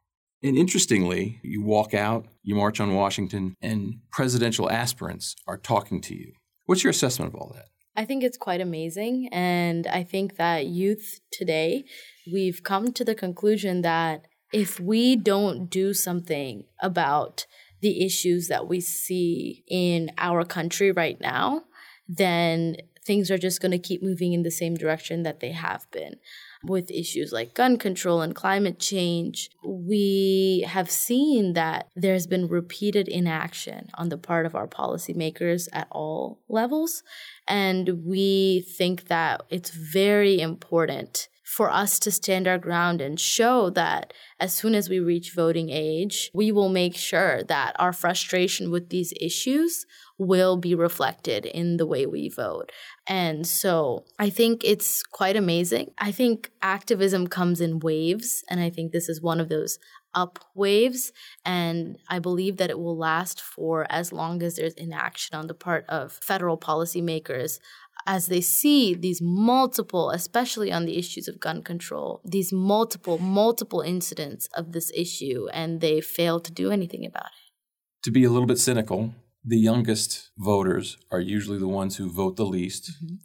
And 0.44 0.58
interestingly, 0.58 1.40
you 1.44 1.62
walk 1.62 1.94
out, 1.94 2.28
you 2.44 2.56
march 2.56 2.80
on 2.80 2.94
Washington, 2.96 3.56
and 3.62 3.96
presidential 4.12 4.70
aspirants 4.70 5.36
are 5.48 5.58
talking 5.58 6.00
to 6.02 6.16
you. 6.16 6.34
What's 6.66 6.84
your 6.84 6.92
assessment 6.92 7.34
of 7.34 7.40
all 7.40 7.52
that? 7.56 7.66
I 7.96 8.06
think 8.06 8.24
it's 8.24 8.38
quite 8.38 8.62
amazing. 8.62 9.28
And 9.32 9.86
I 9.88 10.04
think 10.04 10.38
that 10.38 10.68
youth 10.68 11.20
today, 11.32 11.84
we've 12.32 12.64
come 12.64 12.94
to 12.94 13.04
the 13.04 13.16
conclusion 13.16 13.82
that 13.82 14.28
if 14.54 14.80
we 14.80 15.16
don't 15.16 15.70
do 15.70 15.94
something 15.94 16.64
about 16.82 17.46
the 17.82 18.06
issues 18.06 18.48
that 18.48 18.68
we 18.68 18.80
see 18.80 19.64
in 19.68 20.12
our 20.18 20.46
country 20.46 20.92
right 20.92 21.20
now, 21.20 21.64
then 22.08 22.78
things 23.10 23.32
are 23.32 23.40
just 23.40 23.60
going 23.60 23.72
to 23.72 23.80
keep 23.80 24.04
moving 24.04 24.34
in 24.34 24.44
the 24.44 24.52
same 24.52 24.76
direction 24.76 25.24
that 25.24 25.40
they 25.40 25.52
have 25.52 25.90
been. 25.90 26.18
With 26.64 26.92
issues 26.92 27.32
like 27.32 27.56
gun 27.56 27.80
control 27.80 28.22
and 28.22 28.36
climate 28.36 28.80
change, 28.80 29.50
we 29.66 30.64
have 30.68 30.92
seen 30.92 31.54
that 31.54 31.88
there's 31.96 32.28
been 32.28 32.48
repeated 32.48 33.08
inaction 33.08 33.90
on 33.96 34.10
the 34.10 34.18
part 34.20 34.46
of 34.46 34.54
our 34.54 34.68
policymakers 34.68 35.68
at 35.74 35.88
all 35.90 36.40
levels. 36.48 37.02
And 37.48 38.06
we 38.06 38.64
think 38.78 39.08
that 39.08 39.42
it's 39.50 39.72
very 39.72 40.40
important 40.40 41.30
for 41.50 41.72
us 41.72 41.98
to 41.98 42.12
stand 42.12 42.48
our 42.48 42.60
ground 42.60 43.02
and 43.02 43.20
show 43.20 43.72
that 43.72 44.14
as 44.40 44.54
soon 44.54 44.76
as 44.76 44.88
we 44.88 45.00
reach 45.00 45.34
voting 45.34 45.72
age, 45.72 46.30
we 46.32 46.52
will 46.52 46.70
make 46.70 46.96
sure 46.96 47.42
that 47.42 47.76
our 47.80 47.92
frustration 47.92 48.70
with 48.70 48.90
these 48.90 49.12
issues 49.20 49.88
will 50.20 50.58
be 50.58 50.76
reflected 50.76 51.48
in 51.48 51.78
the 51.78 51.88
way 51.88 52.06
we 52.06 52.30
vote. 52.30 52.72
And 53.08 53.48
so 53.48 54.06
I 54.20 54.30
think 54.30 54.62
it's 54.64 55.02
quite 55.02 55.36
amazing. 55.36 55.90
I 55.98 56.12
think 56.12 56.52
activism 56.62 57.26
comes 57.26 57.62
in 57.62 57.80
waves, 57.80 58.44
and 58.48 58.60
I 58.60 58.70
think 58.70 58.92
this 58.92 59.10
is 59.10 59.20
one 59.20 59.40
of 59.40 59.50
those 59.50 59.80
up 60.14 60.40
waves. 60.56 61.12
And 61.46 61.98
I 62.08 62.20
believe 62.20 62.58
that 62.58 62.70
it 62.70 62.80
will 62.80 62.98
last 62.98 63.42
for 63.42 63.86
as 63.90 64.12
long 64.12 64.42
as 64.44 64.56
there's 64.56 64.74
inaction 64.74 65.38
on 65.38 65.48
the 65.48 65.54
part 65.54 65.86
of 65.88 66.14
federal 66.14 66.58
policymakers 66.58 67.60
as 68.06 68.28
they 68.28 68.42
see 68.42 68.94
these 68.94 69.22
multiple, 69.22 70.10
especially 70.12 70.72
on 70.72 70.86
the 70.86 70.98
issues 70.98 71.28
of 71.28 71.40
gun 71.40 71.62
control, 71.62 72.22
these 72.26 72.52
multiple, 72.52 73.18
multiple 73.18 73.82
incidents 73.82 74.48
of 74.56 74.72
this 74.72 74.92
issue, 74.96 75.48
and 75.54 75.82
they 75.82 76.02
fail 76.02 76.40
to 76.40 76.52
do 76.52 76.72
anything 76.72 77.06
about 77.06 77.26
it. 77.26 78.04
To 78.04 78.12
be 78.12 78.24
a 78.24 78.30
little 78.30 78.48
bit 78.48 78.58
cynical, 78.58 79.14
the 79.44 79.58
youngest 79.58 80.32
voters 80.38 80.98
are 81.12 81.20
usually 81.20 81.60
the 81.60 81.68
ones 81.68 81.98
who 81.98 82.10
vote 82.10 82.36
the 82.36 82.46
least. 82.46 82.92
Mm-hmm. 83.04 83.16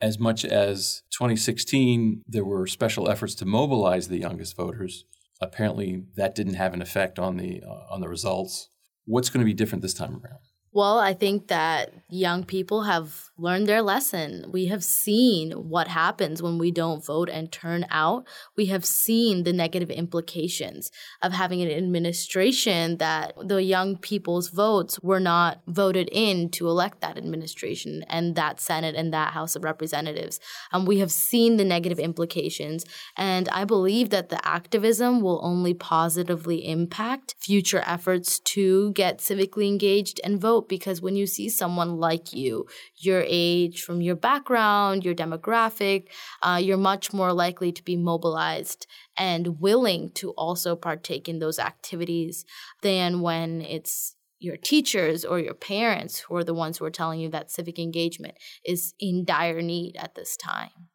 As 0.00 0.18
much 0.18 0.44
as 0.44 1.02
2016, 1.12 2.22
there 2.26 2.44
were 2.44 2.66
special 2.66 3.08
efforts 3.08 3.34
to 3.36 3.46
mobilize 3.46 4.08
the 4.08 4.18
youngest 4.18 4.56
voters. 4.56 5.04
Apparently, 5.40 6.04
that 6.16 6.34
didn't 6.34 6.54
have 6.54 6.74
an 6.74 6.82
effect 6.82 7.18
on 7.18 7.36
the 7.36 7.62
uh, 7.62 7.92
on 7.92 8.00
the 8.00 8.08
results. 8.08 8.68
What's 9.04 9.28
going 9.28 9.40
to 9.40 9.44
be 9.44 9.54
different 9.54 9.82
this 9.82 9.94
time 9.94 10.12
around? 10.12 10.40
Well, 10.76 10.98
I 10.98 11.14
think 11.14 11.48
that 11.48 11.94
young 12.10 12.44
people 12.44 12.82
have 12.82 13.30
learned 13.38 13.66
their 13.66 13.80
lesson. 13.80 14.50
We 14.52 14.66
have 14.66 14.84
seen 14.84 15.52
what 15.52 15.88
happens 15.88 16.42
when 16.42 16.58
we 16.58 16.70
don't 16.70 17.04
vote 17.04 17.30
and 17.30 17.50
turn 17.50 17.86
out. 17.90 18.26
We 18.58 18.66
have 18.66 18.84
seen 18.84 19.44
the 19.44 19.54
negative 19.54 19.88
implications 19.88 20.90
of 21.22 21.32
having 21.32 21.62
an 21.62 21.70
administration 21.70 22.98
that 22.98 23.32
the 23.42 23.62
young 23.62 23.96
people's 23.96 24.50
votes 24.50 25.00
were 25.00 25.18
not 25.18 25.62
voted 25.66 26.10
in 26.12 26.50
to 26.50 26.68
elect 26.68 27.00
that 27.00 27.16
administration 27.16 28.04
and 28.10 28.36
that 28.36 28.60
Senate 28.60 28.94
and 28.94 29.14
that 29.14 29.32
House 29.32 29.56
of 29.56 29.64
Representatives. 29.64 30.40
Um, 30.72 30.84
we 30.84 30.98
have 30.98 31.10
seen 31.10 31.56
the 31.56 31.64
negative 31.64 31.98
implications. 31.98 32.84
And 33.16 33.48
I 33.48 33.64
believe 33.64 34.10
that 34.10 34.28
the 34.28 34.46
activism 34.46 35.22
will 35.22 35.40
only 35.42 35.72
positively 35.72 36.68
impact 36.68 37.34
future 37.38 37.82
efforts 37.86 38.38
to 38.40 38.92
get 38.92 39.20
civically 39.20 39.68
engaged 39.68 40.20
and 40.22 40.38
vote 40.38 40.65
because 40.68 41.00
when 41.00 41.16
you 41.16 41.26
see 41.26 41.48
someone 41.48 41.96
like 41.96 42.32
you, 42.32 42.66
your 42.96 43.24
age, 43.26 43.82
from 43.82 44.00
your 44.00 44.16
background, 44.16 45.04
your 45.04 45.14
demographic, 45.14 46.08
uh, 46.42 46.60
you're 46.62 46.76
much 46.76 47.12
more 47.12 47.32
likely 47.32 47.72
to 47.72 47.82
be 47.82 47.96
mobilized 47.96 48.86
and 49.16 49.60
willing 49.60 50.10
to 50.12 50.30
also 50.32 50.76
partake 50.76 51.28
in 51.28 51.38
those 51.38 51.58
activities 51.58 52.44
than 52.82 53.20
when 53.20 53.62
it's 53.62 54.16
your 54.38 54.56
teachers 54.56 55.24
or 55.24 55.38
your 55.38 55.54
parents 55.54 56.20
who 56.20 56.36
are 56.36 56.44
the 56.44 56.54
ones 56.54 56.78
who 56.78 56.84
are 56.84 56.90
telling 56.90 57.20
you 57.20 57.28
that 57.30 57.50
civic 57.50 57.78
engagement 57.78 58.34
is 58.64 58.94
in 59.00 59.24
dire 59.24 59.62
need 59.62 59.96
at 59.96 60.14
this 60.14 60.36
time. 60.36 60.88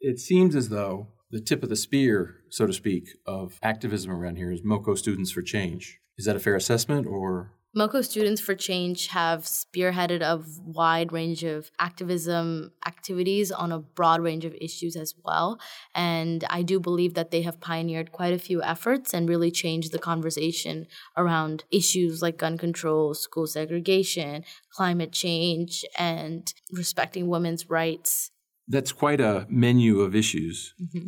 It 0.00 0.18
seems 0.18 0.56
as 0.56 0.68
though 0.68 1.08
the 1.30 1.40
tip 1.40 1.62
of 1.62 1.68
the 1.68 1.76
spear, 1.76 2.36
so 2.50 2.66
to 2.66 2.72
speak, 2.72 3.08
of 3.26 3.58
activism 3.62 4.10
around 4.10 4.36
here 4.36 4.52
is 4.52 4.62
MoCo 4.62 4.98
Students 4.98 5.30
for 5.30 5.42
Change. 5.42 6.00
Is 6.18 6.26
that 6.26 6.36
a 6.36 6.40
fair 6.40 6.56
assessment 6.56 7.06
or? 7.06 7.52
MoCo 7.74 8.04
Students 8.04 8.38
for 8.38 8.54
Change 8.54 9.06
have 9.08 9.44
spearheaded 9.44 10.20
a 10.20 10.44
wide 10.62 11.10
range 11.10 11.42
of 11.42 11.70
activism 11.78 12.72
activities 12.86 13.50
on 13.50 13.72
a 13.72 13.78
broad 13.78 14.20
range 14.20 14.44
of 14.44 14.54
issues 14.60 14.94
as 14.94 15.14
well. 15.24 15.58
And 15.94 16.44
I 16.50 16.60
do 16.60 16.78
believe 16.78 17.14
that 17.14 17.30
they 17.30 17.40
have 17.42 17.60
pioneered 17.60 18.12
quite 18.12 18.34
a 18.34 18.38
few 18.38 18.62
efforts 18.62 19.14
and 19.14 19.26
really 19.26 19.50
changed 19.50 19.90
the 19.90 19.98
conversation 19.98 20.86
around 21.16 21.64
issues 21.70 22.20
like 22.20 22.36
gun 22.36 22.58
control, 22.58 23.14
school 23.14 23.46
segregation, 23.46 24.44
climate 24.70 25.12
change, 25.12 25.82
and 25.98 26.52
respecting 26.72 27.28
women's 27.28 27.70
rights. 27.70 28.32
That's 28.68 28.92
quite 28.92 29.20
a 29.20 29.46
menu 29.48 30.02
of 30.02 30.14
issues. 30.14 30.74
Mm-hmm. 30.78 31.06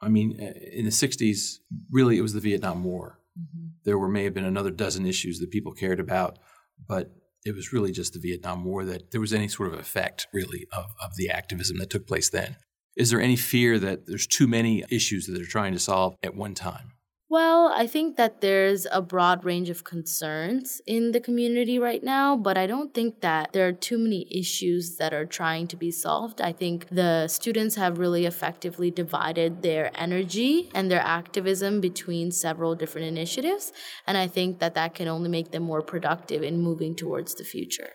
I 0.00 0.08
mean, 0.08 0.36
uh, 0.40 0.58
in 0.72 0.84
the 0.84 0.90
60s, 0.90 1.58
really, 1.92 2.18
it 2.18 2.22
was 2.22 2.32
the 2.32 2.40
Vietnam 2.40 2.82
War 2.82 3.20
Mm-hmm. 3.38 3.66
There 3.84 3.98
were 3.98 4.08
may 4.08 4.24
have 4.24 4.34
been 4.34 4.44
another 4.44 4.70
dozen 4.70 5.06
issues 5.06 5.38
that 5.38 5.50
people 5.50 5.72
cared 5.72 6.00
about, 6.00 6.38
but 6.86 7.12
it 7.44 7.54
was 7.54 7.72
really 7.72 7.92
just 7.92 8.12
the 8.12 8.20
Vietnam 8.20 8.64
War 8.64 8.84
that 8.84 9.10
there 9.10 9.20
was 9.20 9.32
any 9.32 9.48
sort 9.48 9.72
of 9.72 9.78
effect, 9.78 10.26
really, 10.32 10.66
of, 10.72 10.94
of 11.02 11.16
the 11.16 11.30
activism 11.30 11.78
that 11.78 11.90
took 11.90 12.06
place 12.06 12.30
then. 12.30 12.56
Is 12.96 13.10
there 13.10 13.20
any 13.20 13.36
fear 13.36 13.78
that 13.78 14.06
there's 14.06 14.26
too 14.26 14.46
many 14.46 14.84
issues 14.90 15.26
that 15.26 15.32
they're 15.32 15.44
trying 15.44 15.72
to 15.72 15.78
solve 15.78 16.14
at 16.22 16.36
one 16.36 16.54
time? 16.54 16.92
Well, 17.32 17.72
I 17.74 17.86
think 17.86 18.18
that 18.18 18.42
there's 18.42 18.86
a 18.92 19.00
broad 19.00 19.42
range 19.42 19.70
of 19.70 19.84
concerns 19.84 20.82
in 20.86 21.12
the 21.12 21.18
community 21.18 21.78
right 21.78 22.04
now, 22.04 22.36
but 22.36 22.58
I 22.58 22.66
don't 22.66 22.92
think 22.92 23.22
that 23.22 23.54
there 23.54 23.66
are 23.66 23.72
too 23.72 23.96
many 23.96 24.26
issues 24.30 24.96
that 24.98 25.14
are 25.14 25.24
trying 25.24 25.66
to 25.68 25.76
be 25.76 25.90
solved. 25.90 26.42
I 26.42 26.52
think 26.52 26.88
the 26.90 27.28
students 27.28 27.76
have 27.76 27.96
really 27.96 28.26
effectively 28.26 28.90
divided 28.90 29.62
their 29.62 29.90
energy 29.94 30.68
and 30.74 30.90
their 30.90 31.00
activism 31.00 31.80
between 31.80 32.32
several 32.32 32.74
different 32.74 33.06
initiatives, 33.06 33.72
and 34.06 34.18
I 34.18 34.26
think 34.26 34.58
that 34.58 34.74
that 34.74 34.94
can 34.94 35.08
only 35.08 35.30
make 35.30 35.52
them 35.52 35.62
more 35.62 35.80
productive 35.80 36.42
in 36.42 36.60
moving 36.60 36.94
towards 36.94 37.34
the 37.36 37.44
future. 37.44 37.92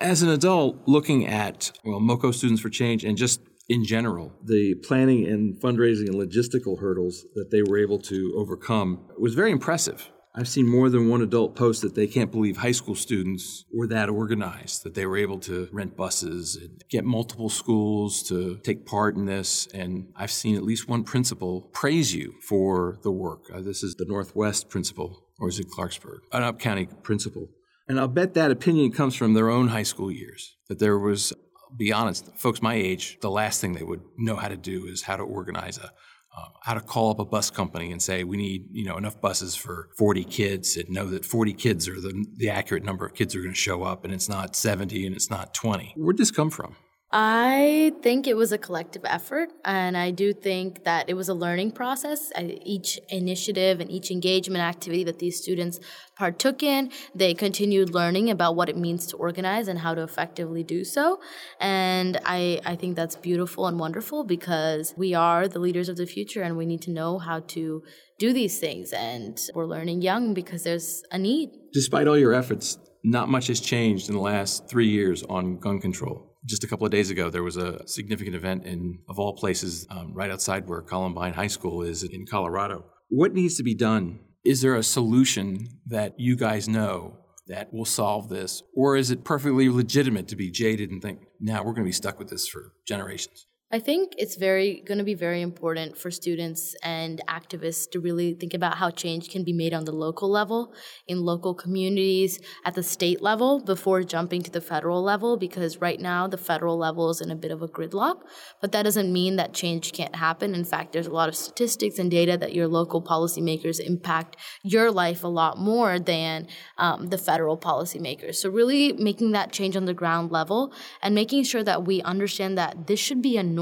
As 0.00 0.22
an 0.22 0.30
adult, 0.30 0.78
looking 0.86 1.26
at 1.26 1.72
well, 1.84 2.00
MoCo 2.00 2.32
Students 2.32 2.62
for 2.62 2.70
Change 2.70 3.04
and 3.04 3.18
just 3.18 3.42
in 3.72 3.84
general, 3.84 4.34
the 4.44 4.74
planning 4.74 5.26
and 5.26 5.58
fundraising 5.58 6.06
and 6.06 6.16
logistical 6.16 6.78
hurdles 6.78 7.24
that 7.34 7.50
they 7.50 7.62
were 7.62 7.78
able 7.78 7.98
to 7.98 8.34
overcome 8.36 9.08
was 9.18 9.34
very 9.34 9.50
impressive. 9.50 10.10
I've 10.34 10.48
seen 10.48 10.66
more 10.66 10.90
than 10.90 11.08
one 11.08 11.22
adult 11.22 11.56
post 11.56 11.80
that 11.82 11.94
they 11.94 12.06
can't 12.06 12.30
believe 12.30 12.58
high 12.58 12.72
school 12.72 12.94
students 12.94 13.64
were 13.72 13.86
that 13.88 14.10
organized, 14.10 14.82
that 14.84 14.94
they 14.94 15.06
were 15.06 15.16
able 15.16 15.38
to 15.40 15.68
rent 15.72 15.96
buses 15.96 16.56
and 16.56 16.84
get 16.90 17.04
multiple 17.04 17.48
schools 17.48 18.22
to 18.24 18.58
take 18.62 18.84
part 18.84 19.16
in 19.16 19.24
this. 19.24 19.66
And 19.74 20.08
I've 20.16 20.30
seen 20.30 20.56
at 20.56 20.62
least 20.62 20.88
one 20.88 21.04
principal 21.04 21.70
praise 21.72 22.14
you 22.14 22.34
for 22.46 22.98
the 23.02 23.10
work. 23.10 23.50
Uh, 23.52 23.60
this 23.60 23.82
is 23.82 23.94
the 23.94 24.06
Northwest 24.06 24.68
principal, 24.68 25.22
or 25.38 25.48
is 25.48 25.58
it 25.58 25.68
Clarksburg? 25.68 26.20
An 26.32 26.42
up 26.42 26.58
county 26.58 26.88
principal. 27.02 27.48
And 27.88 27.98
I'll 27.98 28.08
bet 28.08 28.34
that 28.34 28.50
opinion 28.50 28.92
comes 28.92 29.14
from 29.14 29.34
their 29.34 29.50
own 29.50 29.68
high 29.68 29.82
school 29.82 30.10
years, 30.10 30.56
that 30.68 30.78
there 30.78 30.98
was 30.98 31.32
be 31.76 31.92
honest, 31.92 32.30
folks 32.36 32.62
my 32.62 32.74
age, 32.74 33.18
the 33.20 33.30
last 33.30 33.60
thing 33.60 33.72
they 33.72 33.82
would 33.82 34.02
know 34.16 34.36
how 34.36 34.48
to 34.48 34.56
do 34.56 34.86
is 34.86 35.02
how 35.02 35.16
to 35.16 35.22
organize 35.22 35.78
a, 35.78 35.90
uh, 36.36 36.48
how 36.62 36.74
to 36.74 36.80
call 36.80 37.10
up 37.10 37.18
a 37.18 37.24
bus 37.24 37.50
company 37.50 37.92
and 37.92 38.02
say 38.02 38.24
we 38.24 38.36
need 38.38 38.66
you 38.70 38.86
know 38.86 38.96
enough 38.96 39.20
buses 39.20 39.54
for 39.54 39.90
40 39.98 40.24
kids 40.24 40.76
and 40.76 40.88
know 40.88 41.06
that 41.10 41.26
40 41.26 41.52
kids 41.52 41.88
are 41.88 42.00
the, 42.00 42.24
the 42.36 42.48
accurate 42.48 42.84
number 42.84 43.04
of 43.04 43.14
kids 43.14 43.36
are 43.36 43.40
going 43.40 43.52
to 43.52 43.58
show 43.58 43.82
up 43.82 44.04
and 44.04 44.14
it's 44.14 44.30
not 44.30 44.56
70 44.56 45.06
and 45.06 45.14
it's 45.14 45.28
not 45.28 45.52
20 45.52 45.92
where'd 45.96 46.16
this 46.16 46.30
come 46.30 46.48
from 46.48 46.74
I 47.14 47.92
think 48.00 48.26
it 48.26 48.38
was 48.38 48.52
a 48.52 48.58
collective 48.58 49.02
effort, 49.04 49.50
and 49.66 49.98
I 49.98 50.10
do 50.12 50.32
think 50.32 50.84
that 50.84 51.10
it 51.10 51.14
was 51.14 51.28
a 51.28 51.34
learning 51.34 51.72
process. 51.72 52.32
Each 52.40 52.98
initiative 53.10 53.80
and 53.80 53.90
each 53.90 54.10
engagement 54.10 54.62
activity 54.62 55.04
that 55.04 55.18
these 55.18 55.36
students 55.36 55.78
partook 56.16 56.62
in, 56.62 56.90
they 57.14 57.34
continued 57.34 57.90
learning 57.90 58.30
about 58.30 58.56
what 58.56 58.70
it 58.70 58.78
means 58.78 59.06
to 59.08 59.18
organize 59.18 59.68
and 59.68 59.80
how 59.80 59.94
to 59.94 60.02
effectively 60.02 60.62
do 60.62 60.84
so. 60.84 61.20
And 61.60 62.18
I, 62.24 62.60
I 62.64 62.76
think 62.76 62.96
that's 62.96 63.16
beautiful 63.16 63.66
and 63.66 63.78
wonderful 63.78 64.24
because 64.24 64.94
we 64.96 65.12
are 65.12 65.48
the 65.48 65.58
leaders 65.58 65.90
of 65.90 65.98
the 65.98 66.06
future 66.06 66.40
and 66.40 66.56
we 66.56 66.64
need 66.64 66.80
to 66.82 66.90
know 66.90 67.18
how 67.18 67.40
to 67.40 67.82
do 68.18 68.32
these 68.32 68.58
things. 68.58 68.90
And 68.90 69.38
we're 69.54 69.66
learning 69.66 70.00
young 70.00 70.32
because 70.32 70.62
there's 70.62 71.02
a 71.10 71.18
need. 71.18 71.50
Despite 71.74 72.08
all 72.08 72.16
your 72.16 72.32
efforts, 72.32 72.78
not 73.02 73.28
much 73.28 73.48
has 73.48 73.60
changed 73.60 74.08
in 74.08 74.14
the 74.14 74.20
last 74.20 74.68
three 74.68 74.88
years 74.88 75.22
on 75.24 75.58
gun 75.58 75.80
control 75.80 76.36
Just 76.44 76.64
a 76.64 76.66
couple 76.66 76.86
of 76.86 76.92
days 76.92 77.10
ago, 77.10 77.30
there 77.30 77.42
was 77.42 77.56
a 77.56 77.86
significant 77.86 78.36
event 78.36 78.64
in, 78.64 78.98
of 79.08 79.18
all 79.18 79.34
places, 79.34 79.86
um, 79.90 80.12
right 80.14 80.30
outside 80.30 80.68
where 80.68 80.82
Columbine 80.82 81.34
High 81.34 81.48
School 81.48 81.82
is 81.82 82.02
in 82.02 82.26
Colorado. 82.26 82.84
What 83.08 83.32
needs 83.32 83.56
to 83.56 83.62
be 83.62 83.74
done? 83.74 84.20
Is 84.44 84.60
there 84.60 84.74
a 84.74 84.82
solution 84.82 85.68
that 85.86 86.18
you 86.18 86.36
guys 86.36 86.68
know 86.68 87.18
that 87.46 87.72
will 87.72 87.84
solve 87.84 88.28
this? 88.28 88.62
Or 88.74 88.96
is 88.96 89.10
it 89.10 89.24
perfectly 89.24 89.68
legitimate 89.68 90.28
to 90.28 90.36
be 90.36 90.50
jaded 90.50 90.90
and 90.90 91.00
think, 91.00 91.20
now 91.40 91.56
nah, 91.56 91.58
we're 91.60 91.74
going 91.74 91.84
to 91.84 91.88
be 91.88 91.92
stuck 91.92 92.18
with 92.18 92.28
this 92.28 92.48
for 92.48 92.72
generations? 92.86 93.46
I 93.74 93.78
think 93.78 94.12
it's 94.18 94.36
very 94.36 94.82
going 94.86 94.98
to 94.98 95.04
be 95.04 95.14
very 95.14 95.40
important 95.40 95.96
for 95.96 96.10
students 96.10 96.76
and 96.82 97.22
activists 97.26 97.90
to 97.92 98.00
really 98.00 98.34
think 98.34 98.52
about 98.52 98.76
how 98.76 98.90
change 98.90 99.30
can 99.30 99.44
be 99.44 99.54
made 99.54 99.72
on 99.72 99.86
the 99.86 99.92
local 99.92 100.28
level, 100.30 100.74
in 101.08 101.22
local 101.22 101.54
communities, 101.54 102.38
at 102.66 102.74
the 102.74 102.82
state 102.82 103.22
level 103.22 103.60
before 103.60 104.02
jumping 104.02 104.42
to 104.42 104.50
the 104.50 104.60
federal 104.60 105.02
level 105.02 105.38
because 105.38 105.80
right 105.80 105.98
now 105.98 106.26
the 106.26 106.36
federal 106.36 106.76
level 106.76 107.08
is 107.08 107.22
in 107.22 107.30
a 107.30 107.34
bit 107.34 107.50
of 107.50 107.62
a 107.62 107.66
gridlock, 107.66 108.20
but 108.60 108.72
that 108.72 108.82
doesn't 108.82 109.10
mean 109.10 109.36
that 109.36 109.54
change 109.54 109.94
can't 109.94 110.16
happen. 110.16 110.54
In 110.54 110.64
fact, 110.64 110.92
there's 110.92 111.06
a 111.06 111.10
lot 111.10 111.30
of 111.30 111.34
statistics 111.34 111.98
and 111.98 112.10
data 112.10 112.36
that 112.36 112.52
your 112.52 112.68
local 112.68 113.00
policymakers 113.00 113.80
impact 113.80 114.36
your 114.62 114.90
life 114.90 115.24
a 115.24 115.28
lot 115.28 115.56
more 115.56 115.98
than 115.98 116.46
um, 116.76 117.06
the 117.06 117.16
federal 117.16 117.56
policymakers. 117.56 118.34
So 118.34 118.50
really 118.50 118.92
making 118.92 119.32
that 119.32 119.50
change 119.50 119.78
on 119.78 119.86
the 119.86 119.94
ground 119.94 120.30
level 120.30 120.74
and 121.00 121.14
making 121.14 121.44
sure 121.44 121.64
that 121.64 121.86
we 121.86 122.02
understand 122.02 122.58
that 122.58 122.86
this 122.86 123.00
should 123.00 123.22
be 123.22 123.38
a 123.38 123.42
norm. 123.42 123.61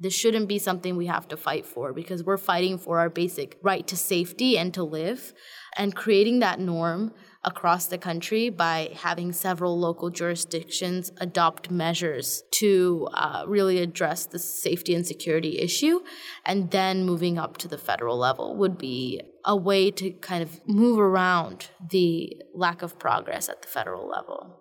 This 0.00 0.14
shouldn't 0.14 0.48
be 0.48 0.60
something 0.60 0.96
we 0.96 1.06
have 1.06 1.26
to 1.28 1.36
fight 1.36 1.66
for 1.66 1.92
because 1.92 2.22
we're 2.22 2.36
fighting 2.36 2.78
for 2.78 3.00
our 3.00 3.10
basic 3.10 3.58
right 3.62 3.84
to 3.88 3.96
safety 3.96 4.56
and 4.56 4.72
to 4.74 4.84
live. 4.84 5.32
And 5.76 5.94
creating 5.94 6.38
that 6.38 6.60
norm 6.60 7.14
across 7.44 7.86
the 7.86 7.98
country 7.98 8.48
by 8.48 8.90
having 8.94 9.32
several 9.32 9.78
local 9.78 10.10
jurisdictions 10.10 11.10
adopt 11.18 11.70
measures 11.70 12.42
to 12.52 13.08
uh, 13.12 13.44
really 13.46 13.78
address 13.78 14.26
the 14.26 14.38
safety 14.38 14.94
and 14.94 15.06
security 15.06 15.58
issue, 15.58 16.00
and 16.44 16.70
then 16.70 17.04
moving 17.04 17.38
up 17.38 17.56
to 17.58 17.68
the 17.68 17.78
federal 17.78 18.18
level 18.18 18.56
would 18.56 18.76
be 18.76 19.20
a 19.44 19.56
way 19.56 19.90
to 19.90 20.10
kind 20.10 20.42
of 20.42 20.60
move 20.66 20.98
around 20.98 21.70
the 21.90 22.36
lack 22.54 22.82
of 22.82 22.98
progress 22.98 23.48
at 23.48 23.62
the 23.62 23.68
federal 23.68 24.08
level. 24.08 24.56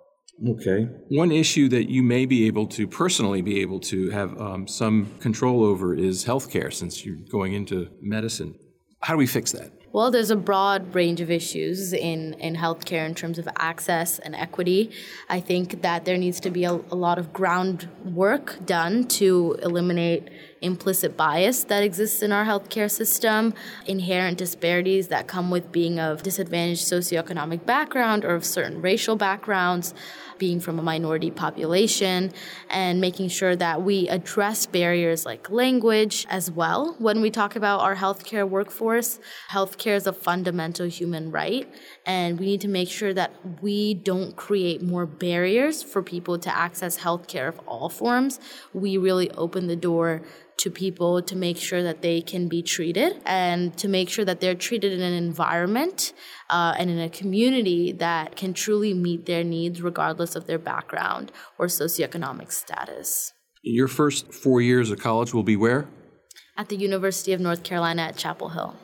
Okay. 0.46 0.88
One 1.10 1.32
issue 1.32 1.68
that 1.70 1.90
you 1.90 2.04
may 2.04 2.26
be 2.26 2.46
able 2.46 2.68
to 2.68 2.88
personally 2.88 3.42
be 3.42 3.62
able 3.62 3.80
to 3.82 4.10
have 4.12 4.40
um, 4.40 4.68
some 4.68 5.08
control 5.20 5.64
over 5.64 5.96
is 5.96 6.26
healthcare, 6.26 6.72
since 6.72 7.06
you're 7.06 7.18
going 7.32 7.54
into 7.54 7.90
medicine. 8.02 8.56
How 9.02 9.14
do 9.14 9.18
we 9.18 9.28
fix 9.28 9.52
that? 9.54 9.72
Well, 9.94 10.12
there's 10.12 10.30
a 10.30 10.36
broad 10.36 10.94
range 10.94 11.22
of 11.22 11.32
issues 11.32 11.92
in, 11.92 12.34
in 12.36 12.56
healthcare 12.56 13.08
in 13.08 13.16
terms 13.16 13.40
of 13.40 13.48
access 13.58 14.20
and 14.20 14.36
equity. 14.36 14.92
I 15.28 15.40
think 15.40 15.82
that 15.82 16.06
there 16.06 16.18
needs 16.18 16.40
to 16.42 16.52
be 16.52 16.66
a, 16.66 16.74
a 16.74 16.96
lot 16.96 17.18
of 17.18 17.34
groundwork 17.34 18.64
done 18.66 19.08
to 19.08 19.58
eliminate 19.64 20.30
implicit 20.62 21.16
bias 21.16 21.64
that 21.66 21.84
exists 21.84 22.22
in 22.22 22.32
our 22.32 22.46
healthcare 22.46 22.90
system, 22.90 23.54
inherent 23.86 24.38
disparities 24.38 25.08
that 25.10 25.28
come 25.28 25.50
with 25.50 25.72
being 25.72 26.00
of 26.00 26.24
disadvantaged 26.24 26.86
socioeconomic 26.86 27.66
background 27.66 28.26
or 28.26 28.36
of 28.36 28.46
certain 28.46 28.82
racial 28.82 29.16
backgrounds 29.16 29.94
being 30.38 30.60
from 30.60 30.78
a 30.78 30.84
minority 30.84 31.32
population, 31.32 32.32
and 32.70 33.02
making 33.02 33.28
sure 33.28 33.56
that 33.56 33.82
we 33.82 34.08
address 34.08 34.68
barriers 34.68 35.26
like 35.26 35.50
language 35.50 36.28
as 36.30 36.52
well 36.52 36.96
when 37.00 37.22
we 37.22 37.32
talk 37.32 37.56
about 37.56 37.80
our 37.80 37.96
healthcare 37.96 38.48
workforce. 38.48 39.20
Healthcare 39.50 39.96
is 39.96 40.06
a 40.06 40.14
fundamental 40.14 40.86
human 40.86 41.32
right, 41.32 41.68
and 42.06 42.40
we 42.40 42.46
need 42.46 42.62
to 42.62 42.68
make 42.68 42.90
sure 42.90 43.14
that 43.16 43.32
we 43.62 43.96
don't 43.96 44.36
create 44.36 44.82
more 44.82 45.08
barriers 45.08 45.82
for 45.82 46.04
people 46.04 46.38
to 46.38 46.56
access 46.56 47.00
healthcare 47.00 47.48
of 47.48 47.60
all 47.68 47.90
forms. 47.90 48.40
We 48.74 48.98
really 48.98 49.32
open 49.32 49.66
the 49.66 49.76
door 49.76 50.22
to 50.58 50.72
people 50.72 51.22
to 51.22 51.36
make 51.36 51.58
sure 51.58 51.84
that 51.84 52.02
they 52.02 52.20
can 52.20 52.48
be 52.48 52.64
treated 52.64 53.22
and 53.26 53.78
to 53.78 53.88
make 53.88 54.10
sure 54.10 54.26
that 54.26 54.42
they're 54.42 54.56
treated 54.56 54.92
in 54.92 55.02
an 55.02 55.14
environment 55.14 56.14
uh, 56.50 56.74
and 56.78 56.90
in 56.90 57.00
a 57.00 57.10
community 57.10 57.92
that 57.92 58.36
can 58.36 58.54
truly 58.54 58.94
meet 58.94 59.28
their 59.28 59.44
needs 59.44 59.82
regardless 59.82 60.36
of 60.36 60.48
their 60.48 60.58
background 60.58 61.32
or 61.60 61.68
socioeconomic 61.68 62.52
status. 62.52 63.34
Your 63.62 63.88
first 63.88 64.34
four 64.34 64.62
years 64.62 64.90
of 64.90 65.00
college 65.00 65.34
will 65.34 65.44
be 65.44 65.56
where? 65.56 65.88
At 66.58 66.70
the 66.70 66.76
University 66.76 67.34
of 67.34 67.40
North 67.40 67.64
Carolina 67.64 68.04
at 68.04 68.18
Chapel 68.18 68.50
Hill. 68.50 68.76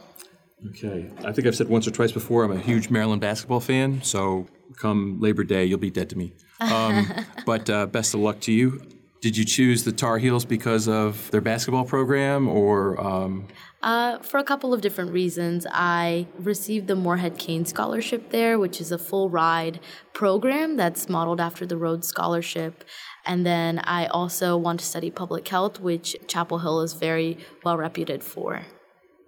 Okay. 0.70 1.10
I 1.26 1.32
think 1.32 1.48
I've 1.48 1.56
said 1.56 1.70
once 1.70 1.88
or 1.88 1.92
twice 1.92 2.12
before, 2.12 2.44
I'm 2.44 2.52
a 2.52 2.60
huge 2.60 2.90
Maryland 2.90 3.20
basketball 3.20 3.60
fan, 3.60 4.02
so 4.04 4.48
come 4.78 5.20
Labor 5.20 5.44
Day, 5.44 5.66
you'll 5.66 5.80
be 5.80 5.90
dead 5.90 6.10
to 6.12 6.18
me. 6.18 6.34
Um, 6.60 7.12
but 7.46 7.70
uh, 7.70 7.88
best 7.88 8.14
of 8.14 8.20
luck 8.20 8.40
to 8.42 8.52
you. 8.52 8.80
Did 9.24 9.38
you 9.38 9.46
choose 9.46 9.86
the 9.86 9.94
Tar 9.94 10.18
Heels 10.18 10.44
because 10.44 10.90
of 10.90 11.32
their 11.32 11.40
basketball 11.40 11.86
program 11.86 12.50
or? 12.50 13.00
Um... 13.00 13.48
Uh, 13.82 14.20
for 14.20 14.38
a 14.38 14.44
couple 14.44 14.74
of 14.74 14.82
different 14.82 15.14
reasons. 15.14 15.66
I 15.72 16.28
received 16.38 16.88
the 16.88 16.96
Morehead 16.98 17.38
Cain 17.38 17.64
Scholarship 17.64 18.32
there, 18.32 18.60
which 18.60 18.82
is 18.82 18.92
a 18.92 18.98
full 18.98 19.30
ride 19.30 19.80
program 20.12 20.76
that's 20.76 21.08
modeled 21.08 21.40
after 21.40 21.66
the 21.66 21.78
Rhodes 21.78 22.06
Scholarship. 22.06 22.84
And 23.26 23.46
then 23.46 23.80
I 23.80 24.08
also 24.08 24.58
want 24.58 24.82
to 24.82 24.86
study 24.86 25.10
public 25.10 25.48
health, 25.48 25.80
which 25.80 26.18
Chapel 26.28 26.60
Hill 26.60 26.82
is 26.82 26.92
very 26.92 27.38
well 27.64 27.78
reputed 27.78 28.26
for. 28.26 28.64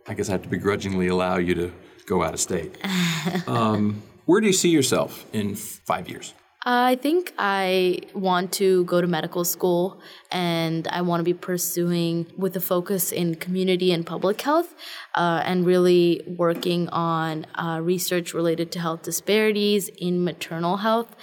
I 0.07 0.13
guess 0.13 0.27
I 0.27 0.33
have 0.33 0.43
to 0.43 0.49
begrudgingly 0.49 1.07
allow 1.07 1.37
you 1.37 1.55
to 1.55 1.71
go 2.05 2.21
out 2.21 2.33
of 2.33 2.41
state. 2.41 2.77
um, 3.47 4.03
where 4.25 4.41
do 4.41 4.47
you 4.47 4.53
see 4.53 4.71
yourself 4.71 5.25
in 5.31 5.55
five 5.55 6.09
years? 6.09 6.33
I 6.67 6.95
think 6.95 7.31
I 7.37 7.99
want 8.15 8.51
to 8.53 8.85
go 8.85 8.99
to 8.99 9.05
medical 9.05 9.45
school 9.45 9.99
and 10.31 10.87
I 10.87 11.01
want 11.01 11.19
to 11.19 11.23
be 11.23 11.35
pursuing 11.35 12.25
with 12.35 12.55
a 12.55 12.59
focus 12.59 13.11
in 13.11 13.35
community 13.35 13.91
and 13.91 14.03
public 14.03 14.41
health 14.41 14.73
uh, 15.13 15.43
and 15.45 15.63
really 15.63 16.23
working 16.25 16.89
on 16.89 17.45
uh, 17.53 17.81
research 17.83 18.33
related 18.33 18.71
to 18.71 18.79
health 18.79 19.03
disparities 19.03 19.89
in 19.89 20.23
maternal 20.23 20.77
health. 20.77 21.15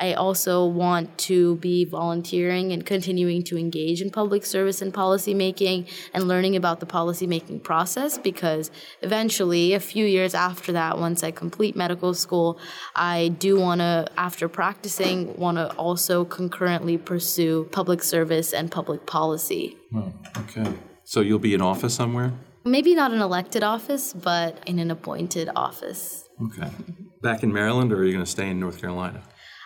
I 0.00 0.14
also 0.14 0.64
want 0.64 1.18
to 1.18 1.56
be 1.56 1.84
volunteering 1.84 2.72
and 2.72 2.84
continuing 2.86 3.42
to 3.44 3.58
engage 3.58 4.00
in 4.00 4.10
public 4.10 4.46
service 4.46 4.80
and 4.80 4.94
policymaking 4.94 5.90
and 6.14 6.26
learning 6.26 6.56
about 6.56 6.80
the 6.80 6.86
policymaking 6.86 7.62
process 7.62 8.16
because 8.16 8.70
eventually, 9.02 9.74
a 9.74 9.80
few 9.80 10.06
years 10.06 10.34
after 10.34 10.72
that, 10.72 10.98
once 10.98 11.22
I 11.22 11.30
complete 11.30 11.76
medical 11.76 12.14
school, 12.14 12.58
I 12.96 13.28
do 13.28 13.60
want 13.60 13.80
to, 13.82 14.06
after 14.16 14.48
practicing, 14.48 15.36
want 15.36 15.58
to 15.58 15.70
also 15.74 16.24
concurrently 16.24 16.96
pursue 16.96 17.68
public 17.70 18.02
service 18.02 18.54
and 18.54 18.70
public 18.70 19.04
policy. 19.06 19.76
Hmm, 19.92 20.08
okay. 20.38 20.72
So 21.04 21.20
you'll 21.20 21.38
be 21.38 21.52
in 21.52 21.60
office 21.60 21.94
somewhere? 21.94 22.32
Maybe 22.64 22.94
not 22.94 23.12
an 23.12 23.20
elected 23.20 23.62
office, 23.62 24.12
but 24.14 24.62
in 24.66 24.78
an 24.78 24.90
appointed 24.90 25.50
office. 25.54 26.24
Okay. 26.42 26.70
Back 27.22 27.42
in 27.42 27.52
Maryland, 27.52 27.92
or 27.92 27.96
are 27.96 28.04
you 28.04 28.12
going 28.12 28.24
to 28.24 28.30
stay 28.30 28.48
in 28.48 28.60
North 28.60 28.80
Carolina? 28.80 29.22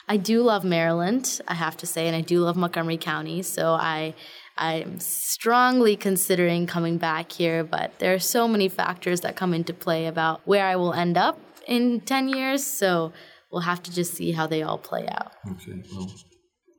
I 0.08 0.16
do 0.16 0.42
love 0.42 0.64
Maryland, 0.64 1.40
I 1.48 1.54
have 1.54 1.76
to 1.78 1.86
say, 1.86 2.06
and 2.06 2.16
I 2.16 2.20
do 2.20 2.40
love 2.40 2.56
Montgomery 2.56 2.98
County. 2.98 3.42
So 3.42 3.72
I 3.72 4.14
I'm 4.56 5.00
strongly 5.00 5.96
considering 5.96 6.66
coming 6.66 6.96
back 6.98 7.32
here, 7.32 7.64
but 7.64 7.98
there 7.98 8.14
are 8.14 8.20
so 8.20 8.46
many 8.46 8.68
factors 8.68 9.22
that 9.22 9.34
come 9.34 9.52
into 9.52 9.74
play 9.74 10.06
about 10.06 10.42
where 10.44 10.64
I 10.64 10.76
will 10.76 10.92
end 10.92 11.16
up 11.16 11.40
in 11.66 12.00
10 12.00 12.28
years. 12.28 12.64
So 12.64 13.12
we'll 13.50 13.62
have 13.62 13.82
to 13.82 13.92
just 13.92 14.14
see 14.14 14.30
how 14.30 14.46
they 14.46 14.62
all 14.62 14.78
play 14.78 15.08
out. 15.08 15.32
Okay. 15.50 15.82
Well, 15.92 16.12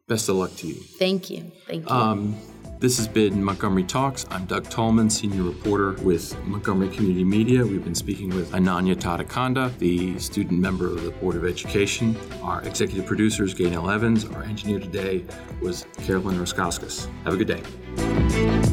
best 0.08 0.30
of 0.30 0.38
luck 0.38 0.56
to 0.58 0.68
you. 0.68 0.76
Thank 0.76 1.30
you. 1.30 1.52
Thank 1.68 1.90
you. 1.90 1.96
Um, 1.96 2.38
this 2.80 2.98
has 2.98 3.08
been 3.08 3.44
Montgomery 3.44 3.84
Talks. 3.84 4.26
I'm 4.30 4.46
Doug 4.46 4.70
Tallman, 4.70 5.10
senior 5.10 5.44
reporter 5.44 5.94
with 6.04 6.38
Montgomery 6.46 6.90
Community 6.90 7.24
Media. 7.24 7.66
We've 7.66 7.84
been 7.84 7.96
speaking 7.96 8.30
with 8.30 8.52
Ananya 8.52 8.96
Tadikonda, 8.96 9.78
the 9.78 10.20
student 10.20 10.60
member 10.60 10.88
of 10.88 11.04
the 11.04 11.12
Board 11.12 11.36
of 11.36 11.46
Education. 11.46 12.18
Our 12.42 12.62
executive 12.64 13.06
producer 13.06 13.44
is 13.44 13.54
Gaynell 13.54 13.94
Evans. 13.94 14.26
Our 14.26 14.44
engineer 14.44 14.80
today 14.80 15.24
was 15.62 15.86
Carolyn 16.04 16.38
Roskauskas. 16.38 17.08
Have 17.24 17.34
a 17.34 17.38
good 17.38 17.48
day. 17.48 18.65